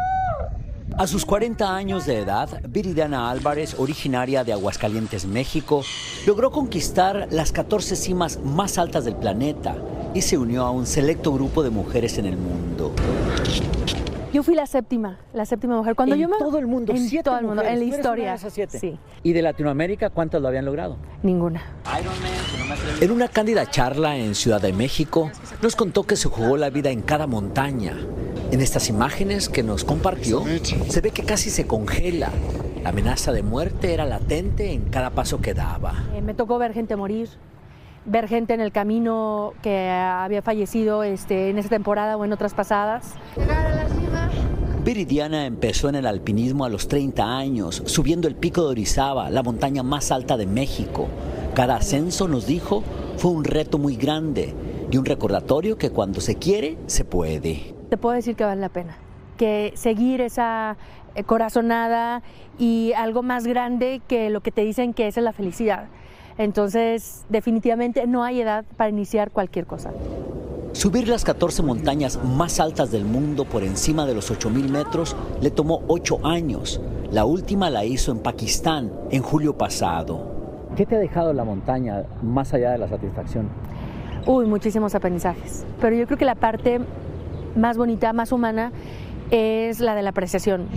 A 0.99 1.07
sus 1.07 1.25
40 1.25 1.75
años 1.75 2.05
de 2.05 2.19
edad, 2.19 2.61
Viridiana 2.69 3.31
Álvarez, 3.31 3.79
originaria 3.79 4.43
de 4.43 4.53
Aguascalientes, 4.53 5.25
México, 5.25 5.83
logró 6.27 6.51
conquistar 6.51 7.29
las 7.31 7.51
14 7.51 7.95
cimas 7.95 8.37
más 8.43 8.77
altas 8.77 9.05
del 9.05 9.15
planeta 9.15 9.75
y 10.13 10.21
se 10.21 10.37
unió 10.37 10.65
a 10.65 10.71
un 10.71 10.85
selecto 10.85 11.31
grupo 11.33 11.63
de 11.63 11.69
mujeres 11.69 12.17
en 12.17 12.25
el 12.25 12.37
mundo. 12.37 12.93
Yo 14.31 14.43
fui 14.43 14.53
la 14.53 14.67
séptima, 14.67 15.17
la 15.33 15.43
séptima 15.45 15.75
mujer. 15.75 15.95
Cuando 15.95 16.13
en 16.13 16.21
yo 16.21 16.29
me... 16.29 16.37
todo 16.37 16.59
el 16.59 16.67
mundo, 16.67 16.93
en 16.93 17.07
siete 17.09 17.23
todo 17.23 17.39
el 17.39 17.45
mundo, 17.45 17.63
mujeres. 17.63 17.81
en 17.81 17.89
la 17.89 17.97
¿Tú 17.97 18.05
eres 18.05 18.05
una 18.05 18.21
historia. 18.37 18.49
siete? 18.51 18.79
Sí, 18.79 18.99
¿Y 19.23 19.33
de 19.33 19.41
Latinoamérica 19.41 20.11
cuántas 20.11 20.39
lo 20.41 20.47
habían 20.47 20.65
logrado? 20.65 20.97
ninguna. 21.23 21.63
En 23.01 23.11
una 23.11 23.27
cándida 23.27 23.65
charla 23.69 24.17
en 24.17 24.35
Ciudad 24.35 24.61
de 24.61 24.71
México, 24.71 25.31
nos 25.63 25.75
contó 25.75 26.03
que 26.03 26.15
se 26.15 26.29
jugó 26.29 26.57
la 26.57 26.69
vida 26.69 26.91
en 26.91 27.01
cada 27.01 27.25
montaña. 27.25 27.93
En 28.51 28.61
estas 28.61 28.89
imágenes 28.89 29.49
que 29.49 29.63
nos 29.63 29.83
compartió, 29.83 30.43
se 30.89 31.01
ve 31.01 31.09
que 31.11 31.23
casi 31.23 31.49
se 31.49 31.65
congela. 31.65 32.29
La 32.83 32.89
amenaza 32.89 33.31
de 33.31 33.41
muerte 33.43 33.93
era 33.93 34.05
latente 34.05 34.71
en 34.71 34.83
cada 34.89 35.09
paso 35.09 35.41
que 35.41 35.53
daba. 35.53 36.05
Eh, 36.15 36.21
me 36.21 36.33
tocó 36.33 36.57
ver 36.57 36.73
gente 36.73 36.95
morir, 36.95 37.29
ver 38.05 38.27
gente 38.27 38.53
en 38.53 38.61
el 38.61 38.71
camino 38.71 39.53
que 39.61 39.89
había 39.89 40.41
fallecido 40.41 41.03
este, 41.03 41.49
en 41.49 41.57
esa 41.57 41.69
temporada 41.69 42.17
o 42.17 42.25
en 42.25 42.33
otras 42.33 42.53
pasadas. 42.53 43.15
Viridiana 44.83 45.45
empezó 45.45 45.89
en 45.89 45.95
el 45.95 46.07
alpinismo 46.07 46.65
a 46.65 46.69
los 46.69 46.87
30 46.87 47.37
años, 47.37 47.83
subiendo 47.85 48.27
el 48.27 48.35
pico 48.35 48.63
de 48.63 48.69
Orizaba, 48.69 49.29
la 49.29 49.43
montaña 49.43 49.83
más 49.83 50.11
alta 50.11 50.37
de 50.37 50.47
México. 50.47 51.07
Cada 51.53 51.75
ascenso, 51.75 52.27
nos 52.27 52.47
dijo, 52.47 52.83
fue 53.17 53.31
un 53.31 53.43
reto 53.43 53.77
muy 53.77 53.97
grande 53.97 54.53
y 54.89 54.97
un 54.97 55.05
recordatorio 55.05 55.77
que 55.77 55.91
cuando 55.91 56.21
se 56.21 56.35
quiere, 56.35 56.77
se 56.87 57.03
puede. 57.03 57.75
Te 57.89 57.97
puedo 57.97 58.15
decir 58.15 58.35
que 58.35 58.45
vale 58.45 58.61
la 58.61 58.69
pena, 58.69 58.97
que 59.37 59.73
seguir 59.75 60.21
esa 60.21 60.77
eh, 61.15 61.23
corazonada 61.23 62.23
y 62.57 62.93
algo 62.95 63.21
más 63.21 63.45
grande 63.45 64.01
que 64.07 64.29
lo 64.29 64.41
que 64.41 64.51
te 64.51 64.61
dicen 64.61 64.93
que 64.93 65.07
esa 65.07 65.19
es 65.19 65.23
la 65.23 65.33
felicidad. 65.33 65.87
Entonces, 66.39 67.25
definitivamente 67.27 68.07
no 68.07 68.23
hay 68.23 68.39
edad 68.39 68.63
para 68.77 68.89
iniciar 68.89 69.29
cualquier 69.29 69.65
cosa. 69.65 69.91
Subir 70.71 71.09
las 71.09 71.25
14 71.25 71.63
montañas 71.63 72.17
más 72.23 72.61
altas 72.61 72.91
del 72.91 73.03
mundo 73.03 73.43
por 73.43 73.61
encima 73.61 74.05
de 74.05 74.15
los 74.15 74.31
8.000 74.31 74.69
metros 74.69 75.17
le 75.41 75.51
tomó 75.51 75.83
8 75.87 76.25
años. 76.25 76.79
La 77.11 77.25
última 77.25 77.69
la 77.69 77.83
hizo 77.83 78.13
en 78.13 78.19
Pakistán 78.19 78.89
en 79.11 79.21
julio 79.21 79.57
pasado. 79.57 80.69
¿Qué 80.77 80.85
te 80.85 80.95
ha 80.95 80.99
dejado 80.99 81.33
la 81.33 81.43
montaña 81.43 82.05
más 82.23 82.53
allá 82.53 82.71
de 82.71 82.77
la 82.77 82.87
satisfacción? 82.87 83.49
Uy, 84.25 84.45
muchísimos 84.45 84.95
aprendizajes. 84.95 85.65
Pero 85.81 85.97
yo 85.97 86.05
creo 86.05 86.17
que 86.17 86.23
la 86.23 86.35
parte 86.35 86.79
más 87.57 87.75
bonita, 87.75 88.13
más 88.13 88.31
humana, 88.31 88.71
es 89.29 89.81
la 89.81 89.93
de 89.93 90.03
la 90.03 90.11
apreciación. 90.11 90.69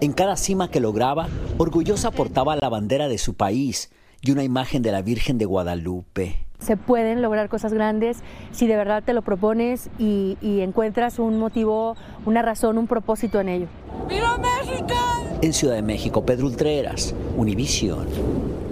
En 0.00 0.12
cada 0.12 0.36
cima 0.36 0.68
que 0.68 0.80
lograba, 0.80 1.28
orgullosa 1.58 2.10
portaba 2.10 2.56
la 2.56 2.68
bandera 2.68 3.06
de 3.06 3.18
su 3.18 3.34
país 3.34 3.92
y 4.26 4.32
una 4.32 4.42
imagen 4.42 4.82
de 4.82 4.92
la 4.92 5.02
Virgen 5.02 5.38
de 5.38 5.44
Guadalupe. 5.44 6.36
Se 6.58 6.76
pueden 6.76 7.20
lograr 7.22 7.48
cosas 7.48 7.72
grandes 7.72 8.18
si 8.50 8.66
de 8.66 8.76
verdad 8.76 9.02
te 9.04 9.12
lo 9.12 9.22
propones 9.22 9.90
y, 9.98 10.38
y 10.40 10.60
encuentras 10.62 11.18
un 11.18 11.38
motivo, 11.38 11.96
una 12.24 12.40
razón, 12.42 12.78
un 12.78 12.86
propósito 12.86 13.38
en 13.40 13.48
ello. 13.50 13.66
¡Viva 14.08 14.38
México! 14.38 14.94
En 15.42 15.52
Ciudad 15.52 15.74
de 15.74 15.82
México, 15.82 16.24
Pedro 16.24 16.46
Ultreras, 16.46 17.14
Univisión. 17.36 18.06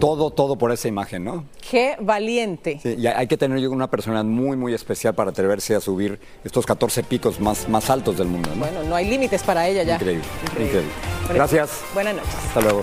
Todo, 0.01 0.31
todo 0.31 0.57
por 0.57 0.73
esa 0.73 0.89
imagen, 0.89 1.25
¿no? 1.25 1.45
Qué 1.71 1.97
valiente. 2.01 2.81
Sí, 2.83 2.97
y 2.99 3.07
hay 3.07 3.27
que 3.27 3.37
tener 3.37 3.59
yo 3.59 3.71
una 3.71 3.89
persona 3.91 4.23
muy, 4.23 4.57
muy 4.57 4.73
especial 4.75 5.15
para 5.15 5.31
atreverse 5.31 5.75
a 5.77 5.81
subir 5.81 6.19
estos 6.43 6.67
14 6.67 7.03
picos 7.05 7.39
más, 7.39 7.69
más 7.69 7.91
altos 7.91 8.17
del 8.19 8.29
mundo, 8.29 8.49
¿no? 8.55 8.61
Bueno, 8.61 8.83
no 8.83 8.95
hay 8.97 9.09
límites 9.09 9.43
para 9.43 9.69
ella 9.69 9.83
ya. 9.83 9.95
Increíble, 9.97 10.25
Increíble. 10.47 10.67
increíble. 10.67 10.93
Gracias. 11.35 11.83
Buenas 11.95 12.15
noches. 12.17 12.35
Hasta 12.49 12.61
luego. 12.63 12.83